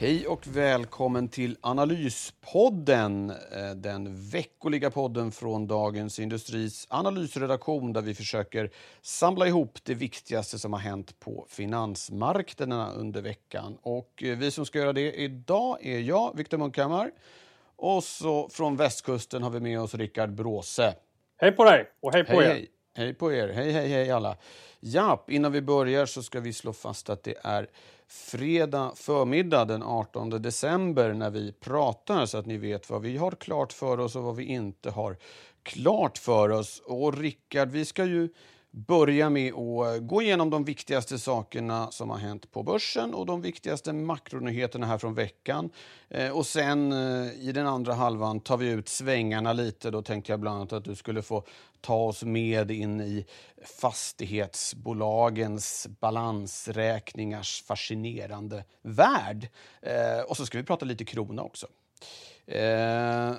Hej 0.00 0.26
och 0.26 0.46
välkommen 0.46 1.28
till 1.28 1.56
Analyspodden, 1.60 3.30
eh, 3.30 3.70
den 3.76 4.30
veckoliga 4.30 4.90
podden 4.90 5.32
från 5.32 5.66
Dagens 5.66 6.18
Industris 6.18 6.86
analysredaktion 6.90 7.92
där 7.92 8.02
vi 8.02 8.14
försöker 8.14 8.70
samla 9.02 9.46
ihop 9.46 9.78
det 9.82 9.94
viktigaste 9.94 10.58
som 10.58 10.72
har 10.72 10.80
hänt 10.80 11.20
på 11.20 11.46
finansmarknaderna 11.48 12.92
under 12.92 13.22
veckan. 13.22 13.78
Och 13.82 14.22
eh, 14.22 14.38
vi 14.38 14.50
som 14.50 14.66
ska 14.66 14.78
göra 14.78 14.92
det 14.92 15.12
idag 15.12 15.86
är 15.86 15.98
jag, 15.98 16.36
Viktor 16.36 16.58
Munkhammar, 16.58 17.10
och 17.76 18.04
så 18.04 18.48
från 18.48 18.76
västkusten 18.76 19.42
har 19.42 19.50
vi 19.50 19.60
med 19.60 19.80
oss 19.80 19.94
Rickard 19.94 20.30
Bråse. 20.30 20.94
Hej 21.36 21.52
på 21.52 21.64
dig 21.64 21.90
och 22.00 22.12
hej 22.12 22.24
på 22.24 22.40
hej, 22.40 22.50
er! 22.50 22.54
Hej. 22.54 22.68
hej 22.94 23.14
på 23.14 23.32
er! 23.32 23.48
Hej, 23.48 23.72
hej, 23.72 23.88
hej 23.88 24.10
alla! 24.10 24.36
Japp, 24.80 25.30
innan 25.30 25.52
vi 25.52 25.60
börjar 25.60 26.06
så 26.06 26.22
ska 26.22 26.40
vi 26.40 26.52
slå 26.52 26.72
fast 26.72 27.10
att 27.10 27.22
det 27.22 27.34
är 27.42 27.68
fredag 28.08 28.92
förmiddag 28.94 29.64
den 29.64 29.82
18 29.82 30.30
december 30.30 31.12
när 31.12 31.30
vi 31.30 31.52
pratar 31.52 32.26
så 32.26 32.38
att 32.38 32.46
ni 32.46 32.56
vet 32.56 32.90
vad 32.90 33.02
vi 33.02 33.16
har 33.16 33.30
klart 33.30 33.72
för 33.72 34.00
oss 34.00 34.16
och 34.16 34.22
vad 34.22 34.36
vi 34.36 34.44
inte 34.44 34.90
har 34.90 35.16
klart 35.62 36.18
för 36.18 36.48
oss. 36.48 36.82
Och 36.84 37.18
Rickard, 37.18 37.68
vi 37.68 37.84
ska 37.84 38.04
ju 38.04 38.28
börja 38.70 39.30
med 39.30 39.54
att 39.54 39.96
eh, 39.96 40.00
gå 40.00 40.22
igenom 40.22 40.50
de 40.50 40.64
viktigaste 40.64 41.18
sakerna 41.18 41.90
som 41.90 42.10
har 42.10 42.18
hänt 42.18 42.52
på 42.52 42.62
börsen 42.62 43.14
och 43.14 43.26
de 43.26 43.42
viktigaste 43.42 43.92
makronyheterna 43.92 44.86
här 44.86 44.98
från 44.98 45.14
veckan. 45.14 45.70
Eh, 46.08 46.30
och 46.30 46.46
sen 46.46 46.92
eh, 46.92 47.32
i 47.32 47.52
den 47.52 47.66
andra 47.66 47.94
halvan 47.94 48.40
tar 48.40 48.56
vi 48.56 48.68
ut 48.68 48.88
svängarna 48.88 49.52
lite. 49.52 49.90
Då 49.90 50.02
tänkte 50.02 50.32
jag 50.32 50.40
bland 50.40 50.56
annat 50.56 50.72
att 50.72 50.84
du 50.84 50.94
skulle 50.94 51.22
få 51.22 51.44
ta 51.80 51.96
oss 51.96 52.22
med 52.22 52.70
in 52.70 53.00
i 53.00 53.26
fastighetsbolagens 53.64 55.86
balansräkningars 56.00 57.62
fascinerande 57.62 58.64
värld. 58.82 59.48
Och 60.26 60.36
så 60.36 60.46
ska 60.46 60.58
vi 60.58 60.64
prata 60.64 60.84
lite 60.84 61.04
krona 61.04 61.42
också. 61.42 61.66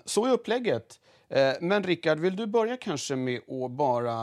Så 0.05 0.25
är 0.25 0.31
upplägget. 0.31 0.99
Eh, 1.29 1.53
men 1.61 1.83
Rickard, 1.83 2.19
vill 2.19 2.35
du 2.35 2.47
börja 2.47 2.77
kanske 2.77 3.15
med 3.15 3.41
att 3.49 3.71
bara 3.71 4.15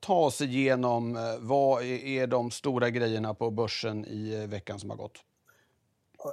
ta 0.00 0.14
oss 0.14 0.40
igenom 0.40 1.16
eh, 1.16 1.22
vad 1.40 1.82
är 1.82 2.26
de 2.26 2.50
stora 2.50 2.90
grejerna 2.90 3.34
på 3.34 3.50
börsen 3.50 4.04
i 4.04 4.42
eh, 4.42 4.50
veckan 4.50 4.80
som 4.80 4.90
har 4.90 4.96
gått? 4.96 5.24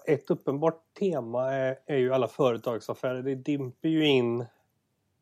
Ett 0.05 0.31
uppenbart 0.31 0.83
tema 0.99 1.53
är, 1.53 1.79
är 1.85 1.97
ju 1.97 2.13
alla 2.13 2.27
företagsaffärer. 2.27 3.23
Det 3.23 3.35
dimper 3.35 3.89
ju 3.89 4.07
in 4.07 4.45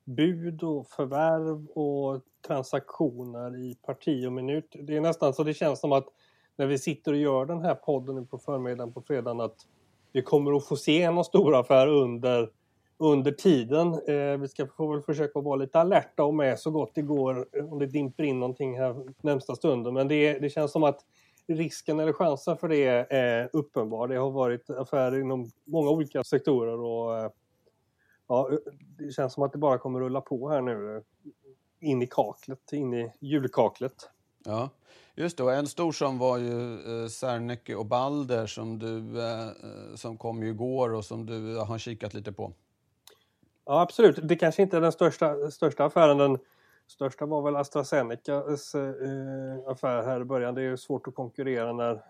bud 0.05 0.63
och 0.63 0.87
förvärv 0.87 1.65
och 1.65 2.21
transaktioner 2.47 3.57
i 3.57 3.75
parti 3.75 4.25
och 4.27 4.33
minut. 4.33 4.75
Det 4.79 4.97
är 4.97 5.01
nästan 5.01 5.33
så 5.33 5.43
det 5.43 5.53
känns 5.53 5.79
som 5.79 5.91
att 5.91 6.07
när 6.55 6.65
vi 6.65 6.77
sitter 6.77 7.11
och 7.11 7.17
gör 7.17 7.45
den 7.45 7.61
här 7.61 7.75
podden 7.75 8.15
nu 8.15 8.25
på 8.25 8.37
förmiddagen 8.37 8.93
på 8.93 9.01
fredagen 9.01 9.41
att 9.41 9.57
vi 10.11 10.21
kommer 10.21 10.57
att 10.57 10.67
få 10.67 10.75
se 10.75 11.11
någon 11.11 11.25
stor 11.25 11.59
affär 11.59 11.87
under 11.87 12.49
under 12.99 13.31
tiden. 13.31 13.93
Eh, 13.93 14.37
vi 14.37 14.47
ska 14.47 14.67
få 14.67 14.87
väl 14.87 15.01
försöka 15.01 15.39
vara 15.39 15.55
lite 15.55 15.79
alerta 15.79 16.23
och 16.23 16.33
med 16.33 16.59
så 16.59 16.71
gott 16.71 16.91
det 16.95 17.01
går 17.01 17.47
eh, 17.51 17.73
om 17.73 17.79
det 17.79 17.85
dimper 17.85 18.23
in 18.23 18.39
någonting 18.39 18.79
här 18.79 18.95
närmsta 19.21 19.55
stunden. 19.55 19.93
Men 19.93 20.07
det, 20.07 20.39
det 20.39 20.49
känns 20.49 20.71
som 20.71 20.83
att 20.83 21.05
risken 21.47 21.99
eller 21.99 22.13
chansen 22.13 22.57
för 22.57 22.67
det 22.67 22.85
är 23.09 23.49
uppenbar. 23.53 24.07
Det 24.07 24.15
har 24.15 24.31
varit 24.31 24.69
affärer 24.69 25.19
inom 25.19 25.51
många 25.65 25.89
olika 25.89 26.23
sektorer 26.23 26.79
och 26.79 27.17
eh, 27.17 27.31
ja, 28.27 28.49
det 28.97 29.11
känns 29.11 29.33
som 29.33 29.43
att 29.43 29.51
det 29.51 29.57
bara 29.57 29.77
kommer 29.77 29.99
rulla 29.99 30.21
på 30.21 30.49
här 30.49 30.61
nu 30.61 30.95
eh, 30.95 31.01
in 31.89 32.01
i 32.01 32.07
kaklet, 32.07 32.73
in 32.73 32.93
i 32.93 33.11
julkaklet. 33.19 34.09
Ja, 34.45 34.69
just 35.15 35.37
det. 35.37 35.43
Och 35.43 35.53
en 35.53 35.67
stor 35.67 35.91
som 35.91 36.17
var 36.17 36.37
ju 36.37 37.09
Serneke 37.09 37.75
och 37.75 37.85
Balder 37.85 38.47
som, 38.47 38.79
du, 38.79 39.03
som 39.95 40.17
kom 40.17 40.43
ju 40.43 40.49
igår 40.49 40.93
och 40.93 41.05
som 41.05 41.25
du 41.25 41.57
har 41.57 41.77
kikat 41.77 42.13
lite 42.13 42.31
på. 42.31 42.53
Ja, 43.69 43.81
absolut. 43.81 44.19
Det 44.23 44.35
kanske 44.35 44.61
inte 44.61 44.77
är 44.77 44.81
den 44.81 44.91
största, 44.91 45.51
största 45.51 45.85
affären. 45.85 46.17
Den 46.17 46.37
största 46.87 47.25
var 47.25 47.41
väl 47.41 47.55
AstraZenecas 47.55 48.75
eh, 48.75 49.57
affär 49.67 50.03
här 50.03 50.21
i 50.21 50.23
början. 50.23 50.55
Det 50.55 50.61
är 50.61 50.65
ju 50.65 50.77
svårt 50.77 51.07
att 51.07 51.15
konkurrera 51.15 51.73
när 51.73 52.01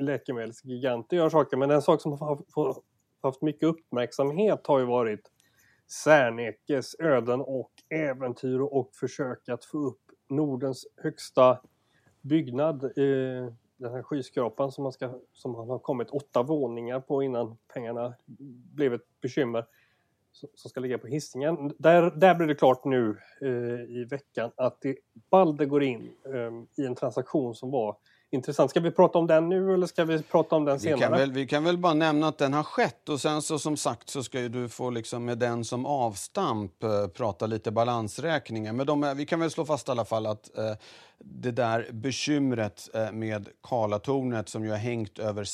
läkemedelsgiganter 0.00 1.16
gör 1.16 1.28
saker. 1.28 1.56
Men 1.56 1.70
en 1.70 1.82
sak 1.82 2.00
som 2.00 2.12
har 2.12 2.42
haft 3.22 3.42
mycket 3.42 3.62
uppmärksamhet 3.62 4.66
har 4.66 4.78
ju 4.78 4.84
varit 4.84 5.30
Sernekes 5.86 6.96
öden 6.98 7.40
och 7.40 7.72
äventyr 7.88 8.60
och 8.60 8.90
försök 8.94 9.48
att 9.48 9.64
få 9.64 9.78
upp 9.78 10.00
Nordens 10.28 10.86
högsta 10.96 11.60
byggnad. 12.20 12.84
Eh, 12.84 13.52
den 13.76 13.92
här 13.92 14.02
skyskrapan 14.02 14.72
som 14.72 14.82
man, 14.82 14.92
ska, 14.92 15.18
som 15.32 15.52
man 15.52 15.68
har 15.68 15.78
kommit 15.78 16.10
åtta 16.10 16.42
våningar 16.42 17.00
på 17.00 17.22
innan 17.22 17.56
pengarna 17.74 18.14
blev 18.74 18.94
ett 18.94 19.20
bekymmer 19.20 19.66
som 20.32 20.70
ska 20.70 20.80
ligga 20.80 20.98
på 20.98 21.06
hissingen. 21.06 21.72
Där, 21.78 22.10
där 22.10 22.34
blir 22.34 22.48
det 22.48 22.54
klart 22.54 22.84
nu 22.84 23.18
eh, 23.42 23.48
i 23.96 24.06
veckan 24.10 24.50
att 24.56 24.78
det, 24.80 24.96
Balder 25.30 25.64
går 25.64 25.82
in 25.82 26.10
eh, 26.26 26.82
i 26.84 26.86
en 26.86 26.94
transaktion 26.94 27.54
som 27.54 27.70
var 27.70 27.96
intressant. 28.30 28.70
Ska 28.70 28.80
vi 28.80 28.90
prata 28.90 29.18
om 29.18 29.26
den 29.26 29.48
nu 29.48 29.74
eller 29.74 29.86
ska 29.86 30.04
vi 30.04 30.22
prata 30.22 30.56
om 30.56 30.64
den 30.64 30.80
senare? 30.80 30.96
Vi 30.96 31.02
kan 31.02 31.12
väl, 31.12 31.32
vi 31.32 31.46
kan 31.46 31.64
väl 31.64 31.78
bara 31.78 31.94
nämna 31.94 32.28
att 32.28 32.38
den 32.38 32.52
har 32.52 32.62
skett 32.62 33.08
och 33.08 33.20
sen 33.20 33.42
så 33.42 33.58
som 33.58 33.76
sagt 33.76 34.08
så 34.10 34.22
ska 34.22 34.40
ju 34.40 34.48
du 34.48 34.68
få 34.68 34.90
liksom 34.90 35.24
med 35.24 35.38
den 35.38 35.64
som 35.64 35.86
avstamp 35.86 36.82
eh, 36.82 37.06
prata 37.06 37.46
lite 37.46 37.70
balansräkningar. 37.70 38.72
Men 38.72 38.86
de, 38.86 39.14
vi 39.16 39.26
kan 39.26 39.40
väl 39.40 39.50
slå 39.50 39.64
fast 39.64 39.88
i 39.88 39.90
alla 39.90 40.04
fall 40.04 40.26
att 40.26 40.58
eh, 40.58 40.74
det 41.18 41.50
där 41.50 41.88
bekymret 41.92 42.88
eh, 42.94 43.12
med 43.12 43.48
Karlatornet 43.62 44.48
som 44.48 44.64
ju 44.64 44.70
har 44.70 44.76
hängt 44.76 45.18
över 45.18 45.44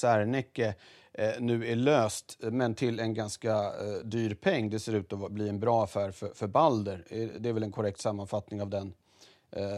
Eh, 0.59 0.75
Eh, 1.19 1.41
nu 1.41 1.67
är 1.67 1.77
löst, 1.77 2.39
men 2.41 2.75
till 2.75 3.01
en 3.01 3.15
ganska 3.15 3.55
eh, 3.55 4.05
dyr 4.05 4.35
peng. 4.35 4.71
Det 4.71 4.79
ser 4.79 4.93
ut 4.93 5.13
att 5.13 5.31
bli 5.31 5.49
en 5.49 5.61
bra 5.61 5.85
affär 5.85 6.11
för, 6.11 6.29
för 6.29 6.47
Balder. 6.47 7.05
Eh, 7.09 7.29
det 7.39 7.49
är 7.49 7.53
väl 7.53 7.63
en 7.63 7.73
korrekt 7.73 8.01
sammanfattning 8.01 8.63
av 8.63 8.71
den, 8.71 8.95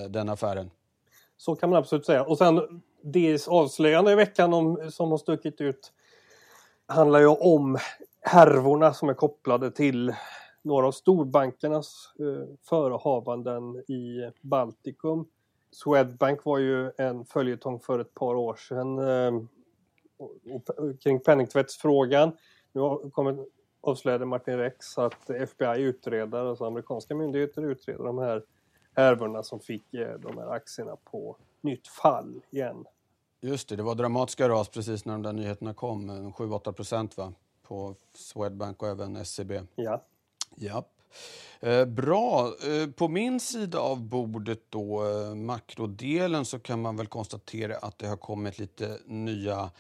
den 0.09 0.29
affären. 0.29 0.71
Så 1.37 1.57
kan 1.57 1.71
man 1.71 1.79
absolut 1.79 2.07
säga. 2.07 2.25
Och 2.25 2.39
sen 2.39 2.83
det 3.03 3.49
avslöjande 3.49 4.13
i 4.13 4.15
veckan 4.15 4.55
om, 4.55 4.91
som 4.91 5.11
har 5.11 5.19
stuckit 5.19 5.61
ut 5.61 5.93
handlar 6.87 7.21
ju 7.21 7.27
om 7.27 7.79
härvorna 8.21 8.95
som 8.95 9.09
är 9.09 9.15
kopplade 9.15 9.71
till 9.71 10.15
några 10.63 10.87
av 10.87 10.93
storbankernas 10.93 12.15
eh, 12.19 12.49
förehavanden 12.63 13.77
i 13.77 14.31
Baltikum. 14.41 15.27
Swedbank 15.73 16.45
var 16.45 16.59
ju 16.59 16.91
en 16.99 17.25
följetong 17.25 17.81
för 17.81 17.99
ett 17.99 18.15
par 18.15 18.35
år 18.35 18.55
sedan. 18.55 18.99
Eh, 18.99 19.43
kring 21.03 21.21
penningtvättsfrågan. 21.21 22.33
Nu 22.73 23.11
kommer 23.11 23.47
avslöjade 23.81 24.25
Martin 24.27 24.59
Rex 24.59 24.99
att 24.99 25.31
FBI 25.31 25.83
utreder, 25.83 26.45
alltså 26.45 26.65
amerikanska 26.65 27.15
myndigheter 27.15 27.63
utreder 27.63 28.05
de 28.05 28.19
här 28.19 28.43
härvorna 28.97 29.43
som 29.43 29.61
fick 29.61 29.95
eh, 29.95 30.19
de 30.19 30.39
här 30.39 30.49
aktierna 30.49 30.97
på 31.05 31.37
nytt 31.61 31.89
fall 31.89 32.43
igen. 32.51 32.85
Just 33.41 33.69
det, 33.69 33.77
det 33.77 33.83
var 33.83 33.95
dramatiska 33.95 34.49
ras 34.49 34.69
precis 34.69 35.05
när 35.05 35.13
de 35.13 35.23
där 35.23 35.33
nyheterna 35.33 35.75
kom. 35.75 36.11
7-8 36.11 36.73
procent 36.73 37.17
va? 37.17 37.33
På 37.63 37.95
Swedbank 38.15 38.83
och 38.83 38.89
även 38.89 39.17
SCB. 39.17 39.55
E 39.55 39.63
ja. 39.75 40.05
Ja. 40.57 40.85
Eh, 41.61 41.85
bra. 41.85 42.47
Eh, 42.47 42.91
på 42.91 43.09
min 43.09 43.41
sida 43.41 43.79
av 43.79 44.01
bordet 44.03 44.61
då, 44.69 45.09
eh, 45.09 45.35
makrodelen, 45.35 46.45
så 46.45 46.59
kan 46.59 46.83
man 46.83 46.97
väl 46.97 47.07
konstatera 47.07 47.77
att 47.77 47.99
det 47.99 48.07
har 48.07 48.17
kommit 48.17 48.59
lite 48.59 48.99
nya 49.07 49.71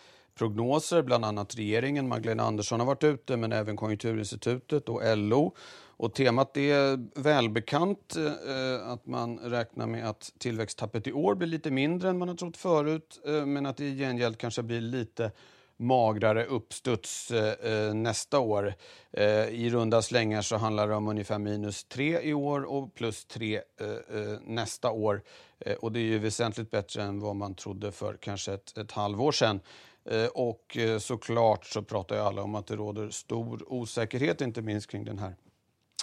prognoser. 0.40 1.02
Bland 1.02 1.24
annat 1.24 1.58
regeringen, 1.58 2.08
Magdalena 2.08 2.42
Andersson 2.42 2.80
har 2.80 2.86
varit 2.86 3.04
ute, 3.04 3.36
men 3.36 3.52
även 3.52 3.76
Konjunkturinstitutet 3.76 4.88
och 4.88 5.18
LO. 5.18 5.54
Och 5.96 6.14
temat 6.14 6.56
är 6.56 7.20
välbekant, 7.20 8.16
eh, 8.16 8.88
att 8.88 9.06
man 9.06 9.38
räknar 9.38 9.86
med 9.86 10.08
att 10.08 10.32
tillväxttappet 10.38 11.06
i 11.06 11.12
år 11.12 11.34
blir 11.34 11.48
lite 11.48 11.70
mindre 11.70 12.10
än 12.10 12.18
man 12.18 12.28
har 12.28 12.36
trott 12.36 12.56
förut, 12.56 13.20
eh, 13.26 13.46
men 13.46 13.66
att 13.66 13.76
det 13.76 13.84
i 13.84 13.98
gengäld 13.98 14.38
kanske 14.38 14.62
blir 14.62 14.80
lite 14.80 15.30
magrare 15.76 16.44
uppstuds 16.44 17.30
eh, 17.30 17.72
eh 17.72 17.94
nästa 17.94 18.38
år. 18.38 18.74
Eh, 19.12 19.48
I 19.48 19.70
runda 19.70 20.02
slängar 20.02 20.42
så 20.42 20.56
handlar 20.56 20.88
det 20.88 20.94
om 20.94 21.08
ungefär 21.08 21.38
minus 21.38 21.84
3 21.84 22.20
i 22.20 22.34
år 22.34 22.62
och 22.62 22.94
plus 22.94 23.24
3 23.24 23.54
eh, 23.56 23.60
eh, 23.90 24.38
nästa 24.46 24.90
år. 24.90 25.22
Eh, 25.60 25.74
och 25.74 25.92
det 25.92 26.00
är 26.00 26.04
ju 26.04 26.18
väsentligt 26.18 26.70
bättre 26.70 27.02
än 27.02 27.20
vad 27.20 27.36
man 27.36 27.54
trodde 27.54 27.92
för 27.92 28.16
kanske 28.20 28.52
ett, 28.52 28.78
ett 28.78 28.92
halvår 28.92 29.32
sedan. 29.32 29.60
Eh, 30.04 30.26
och 30.26 30.76
eh, 30.76 30.98
såklart 30.98 31.66
så 31.66 31.82
pratar 31.82 32.16
ju 32.16 32.22
alla 32.22 32.42
om 32.42 32.54
att 32.54 32.66
det 32.66 32.76
råder 32.76 33.10
stor 33.10 33.72
osäkerhet, 33.72 34.40
inte 34.40 34.62
minst 34.62 34.90
kring 34.90 35.04
den 35.04 35.18
här 35.18 35.36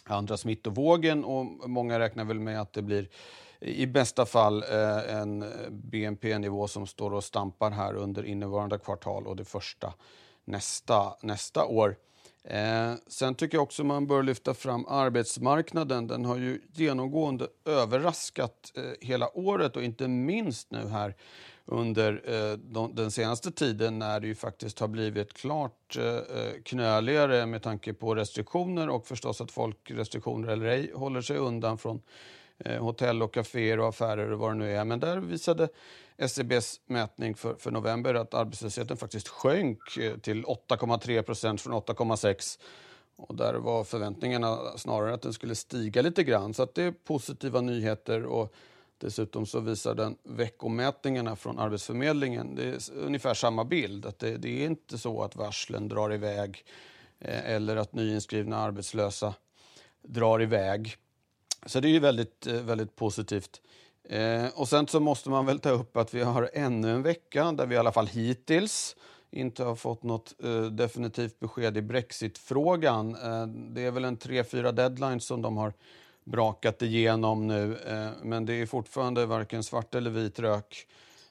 andra 0.03 0.37
smittovågen 0.37 1.25
och 1.25 1.69
många 1.69 1.99
räknar 1.99 2.25
väl 2.25 2.39
med 2.39 2.61
att 2.61 2.73
det 2.73 2.81
blir 2.81 3.09
i 3.59 3.85
bästa 3.85 4.25
fall 4.25 4.63
eh, 4.63 5.15
en 5.15 5.45
BNP-nivå 5.69 6.67
som 6.67 6.87
står 6.87 7.13
och 7.13 7.23
stampar 7.23 7.71
här 7.71 7.93
under 7.93 8.25
innevarande 8.25 8.77
kvartal 8.77 9.27
och 9.27 9.35
det 9.35 9.45
första 9.45 9.93
nästa, 10.45 11.15
nästa 11.21 11.65
år. 11.65 11.95
Eh, 12.43 12.93
sen 13.07 13.35
tycker 13.35 13.57
jag 13.57 13.63
också 13.63 13.83
man 13.83 14.07
bör 14.07 14.23
lyfta 14.23 14.53
fram 14.53 14.85
arbetsmarknaden. 14.87 16.07
Den 16.07 16.25
har 16.25 16.37
ju 16.37 16.61
genomgående 16.73 17.47
överraskat 17.65 18.73
eh, 18.75 19.07
hela 19.07 19.37
året 19.37 19.75
och 19.75 19.83
inte 19.83 20.07
minst 20.07 20.71
nu 20.71 20.87
här 20.87 21.15
under 21.67 22.21
eh, 22.25 22.57
de, 22.57 22.95
den 22.95 23.11
senaste 23.11 23.51
tiden 23.51 23.99
när 23.99 24.19
det 24.19 24.27
ju 24.27 24.35
faktiskt 24.35 24.79
har 24.79 24.87
blivit 24.87 25.33
klart 25.33 25.97
eh, 25.97 26.05
eh, 26.05 26.61
knöligare 26.65 27.45
med 27.45 27.63
tanke 27.63 27.93
på 27.93 28.15
restriktioner 28.15 28.89
och 28.89 29.07
förstås 29.07 29.41
att 29.41 29.51
folk, 29.51 29.91
restriktioner 29.91 30.47
eller 30.47 30.65
ej, 30.65 30.91
håller 30.95 31.21
sig 31.21 31.37
undan 31.37 31.77
från 31.77 32.01
Eh, 32.59 32.83
hotell 32.83 33.21
och 33.21 33.33
kaféer 33.33 33.79
och 33.79 33.87
affärer 33.87 34.31
och 34.31 34.39
vad 34.39 34.51
det 34.51 34.55
nu 34.55 34.75
är. 34.75 34.85
Men 34.85 34.99
där 34.99 35.17
visade 35.17 35.69
SCBs 36.17 36.79
mätning 36.85 37.35
för, 37.35 37.55
för 37.55 37.71
november 37.71 38.13
att 38.13 38.33
arbetslösheten 38.33 38.97
faktiskt 38.97 39.27
sjönk 39.27 39.97
eh, 39.97 40.17
till 40.17 40.45
8,3 40.45 41.21
procent 41.21 41.61
från 41.61 41.73
8,6 41.73 42.59
och 43.15 43.35
där 43.35 43.53
var 43.53 43.83
förväntningarna 43.83 44.57
snarare 44.77 45.13
att 45.13 45.21
den 45.21 45.33
skulle 45.33 45.55
stiga 45.55 46.01
lite 46.01 46.23
grann. 46.23 46.53
Så 46.53 46.63
att 46.63 46.75
det 46.75 46.83
är 46.83 46.91
positiva 46.91 47.61
nyheter 47.61 48.25
och 48.25 48.53
dessutom 48.97 49.45
så 49.45 49.59
visar 49.59 49.95
den 49.95 50.17
veckomätningarna 50.23 51.35
från 51.35 51.59
Arbetsförmedlingen, 51.59 52.55
det 52.55 52.63
är 52.63 52.79
ungefär 52.93 53.33
samma 53.33 53.65
bild. 53.65 54.05
Att 54.05 54.19
det, 54.19 54.37
det 54.37 54.63
är 54.63 54.65
inte 54.65 54.97
så 54.97 55.23
att 55.23 55.35
varslen 55.35 55.87
drar 55.87 56.13
iväg 56.13 56.65
eh, 57.19 57.51
eller 57.51 57.75
att 57.75 57.93
nyinskrivna 57.93 58.57
arbetslösa 58.57 59.33
drar 60.01 60.41
iväg. 60.41 60.95
Så 61.65 61.79
det 61.79 61.87
är 61.87 61.91
ju 61.91 61.99
väldigt, 61.99 62.47
eh, 62.47 62.53
väldigt 62.53 62.95
positivt. 62.95 63.61
Eh, 64.09 64.47
och 64.55 64.67
sen 64.67 64.87
så 64.87 64.99
måste 64.99 65.29
man 65.29 65.45
väl 65.45 65.59
ta 65.59 65.69
upp 65.69 65.97
att 65.97 66.13
vi 66.13 66.21
har 66.21 66.49
ännu 66.53 66.91
en 66.91 67.03
vecka 67.03 67.51
där 67.51 67.65
vi 67.65 67.75
i 67.75 67.77
alla 67.77 67.91
fall 67.91 68.07
hittills 68.07 68.95
inte 69.31 69.63
har 69.63 69.75
fått 69.75 70.03
något 70.03 70.35
eh, 70.43 70.61
definitivt 70.61 71.39
besked 71.39 71.77
i 71.77 71.81
brexitfrågan. 71.81 73.15
Eh, 73.15 73.47
det 73.47 73.81
är 73.81 73.91
väl 73.91 74.05
en 74.05 74.17
tre, 74.17 74.43
fyra 74.43 74.71
deadlines 74.71 75.25
som 75.25 75.41
de 75.41 75.57
har 75.57 75.73
brakat 76.27 76.81
igenom 76.81 77.47
nu, 77.47 77.77
eh, 77.87 78.09
men 78.23 78.45
det 78.45 78.53
är 78.53 78.65
fortfarande 78.65 79.25
varken 79.25 79.63
svart 79.63 79.95
eller 79.95 80.09
vit 80.09 80.39
rök 80.39 80.87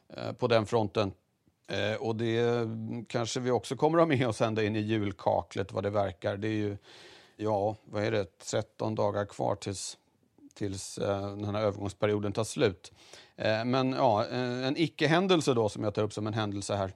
eh, 0.09 0.33
på 0.33 0.47
den 0.47 0.67
fronten. 0.67 1.13
Eh, 1.69 2.03
och 2.03 2.17
det 2.17 2.69
kanske 3.09 3.41
vi 3.41 3.51
också 3.51 3.77
kommer 3.77 3.99
att 3.99 4.03
ha 4.03 4.17
med 4.17 4.29
oss 4.29 4.41
ända 4.41 4.65
in 4.65 4.77
i 4.77 4.81
julkaklet 4.81 5.73
vad 5.73 5.83
det 5.83 5.91
verkar. 5.91 6.37
Det 6.37 6.49
är 6.49 6.53
ju, 6.53 6.77
ja, 7.37 7.77
vad 7.85 8.05
är 8.05 8.11
det, 8.11 8.39
13 8.39 8.95
dagar 8.95 9.25
kvar 9.25 9.55
tills 9.55 9.99
tills 10.55 10.95
den 10.95 11.45
här 11.45 11.63
övergångsperioden 11.63 12.33
tar 12.33 12.45
slut. 12.45 12.93
Men 13.65 13.93
ja, 13.93 14.25
en 14.27 14.77
icke-händelse 14.77 15.55
då 15.55 15.69
som 15.69 15.85
jag 15.85 15.95
tar 15.95 16.03
upp 16.03 16.13
som 16.13 16.27
en 16.27 16.35
händelse 16.35 16.75
här. 16.75 16.93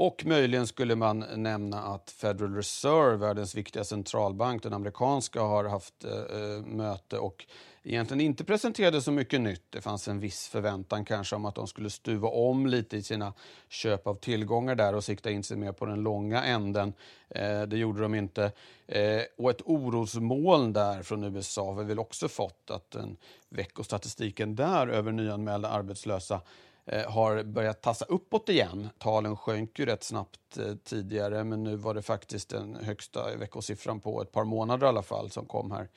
Och 0.00 0.26
möjligen 0.26 0.66
skulle 0.66 0.96
man 0.96 1.24
nämna 1.36 1.82
att 1.82 2.10
Federal 2.10 2.54
Reserve, 2.54 3.16
världens 3.16 3.54
viktiga 3.54 3.84
centralbank, 3.84 4.62
den 4.62 4.72
amerikanska, 4.72 5.40
har 5.40 5.64
haft 5.64 6.04
eh, 6.04 6.12
eh, 6.12 6.62
möte 6.66 7.18
och 7.18 7.46
egentligen 7.82 8.20
inte 8.20 8.44
presenterade 8.44 9.02
så 9.02 9.12
mycket 9.12 9.40
nytt. 9.40 9.62
Det 9.70 9.80
fanns 9.80 10.08
en 10.08 10.20
viss 10.20 10.48
förväntan 10.48 11.04
kanske 11.04 11.36
om 11.36 11.44
att 11.44 11.54
de 11.54 11.66
skulle 11.66 11.90
stuva 11.90 12.28
om 12.28 12.66
lite 12.66 12.96
i 12.96 13.02
sina 13.02 13.32
köp 13.68 14.06
av 14.06 14.14
tillgångar 14.14 14.74
där 14.74 14.94
och 14.94 15.04
sikta 15.04 15.30
in 15.30 15.42
sig 15.42 15.56
mer 15.56 15.72
på 15.72 15.86
den 15.86 16.00
långa 16.00 16.44
änden. 16.44 16.92
Eh, 17.28 17.62
det 17.62 17.76
gjorde 17.76 18.02
de 18.02 18.14
inte. 18.14 18.52
Eh, 18.86 19.22
och 19.38 19.50
ett 19.50 19.62
orosmoln 19.64 20.72
där 20.72 21.02
från 21.02 21.24
USA 21.24 21.64
har 21.64 21.82
vi 21.82 21.84
väl 21.84 21.98
också 21.98 22.28
fått 22.28 22.70
att 22.70 22.90
den 22.90 23.16
veckostatistiken 23.48 24.54
där 24.54 24.86
över 24.86 25.12
nyanmälda 25.12 25.68
arbetslösa 25.68 26.40
Eh, 26.90 27.10
har 27.10 27.42
börjat 27.42 27.82
tassa 27.82 28.04
uppåt 28.04 28.48
igen. 28.48 28.88
Talen 28.98 29.36
sjönk 29.36 29.78
ju 29.78 29.86
rätt 29.86 30.04
snabbt 30.04 30.58
eh, 30.58 30.74
tidigare 30.84 31.44
men 31.44 31.64
nu 31.64 31.76
var 31.76 31.94
det 31.94 32.02
faktiskt 32.02 32.48
den 32.48 32.76
högsta 32.82 33.36
veckosiffran 33.36 34.00
på 34.00 34.22
ett 34.22 34.32
par 34.32 34.44
månader 34.44 34.86
i 34.86 34.88
alla 34.88 35.02
fall 35.02 35.30
som 35.30 35.46
kom 35.46 35.70
här 35.70 35.88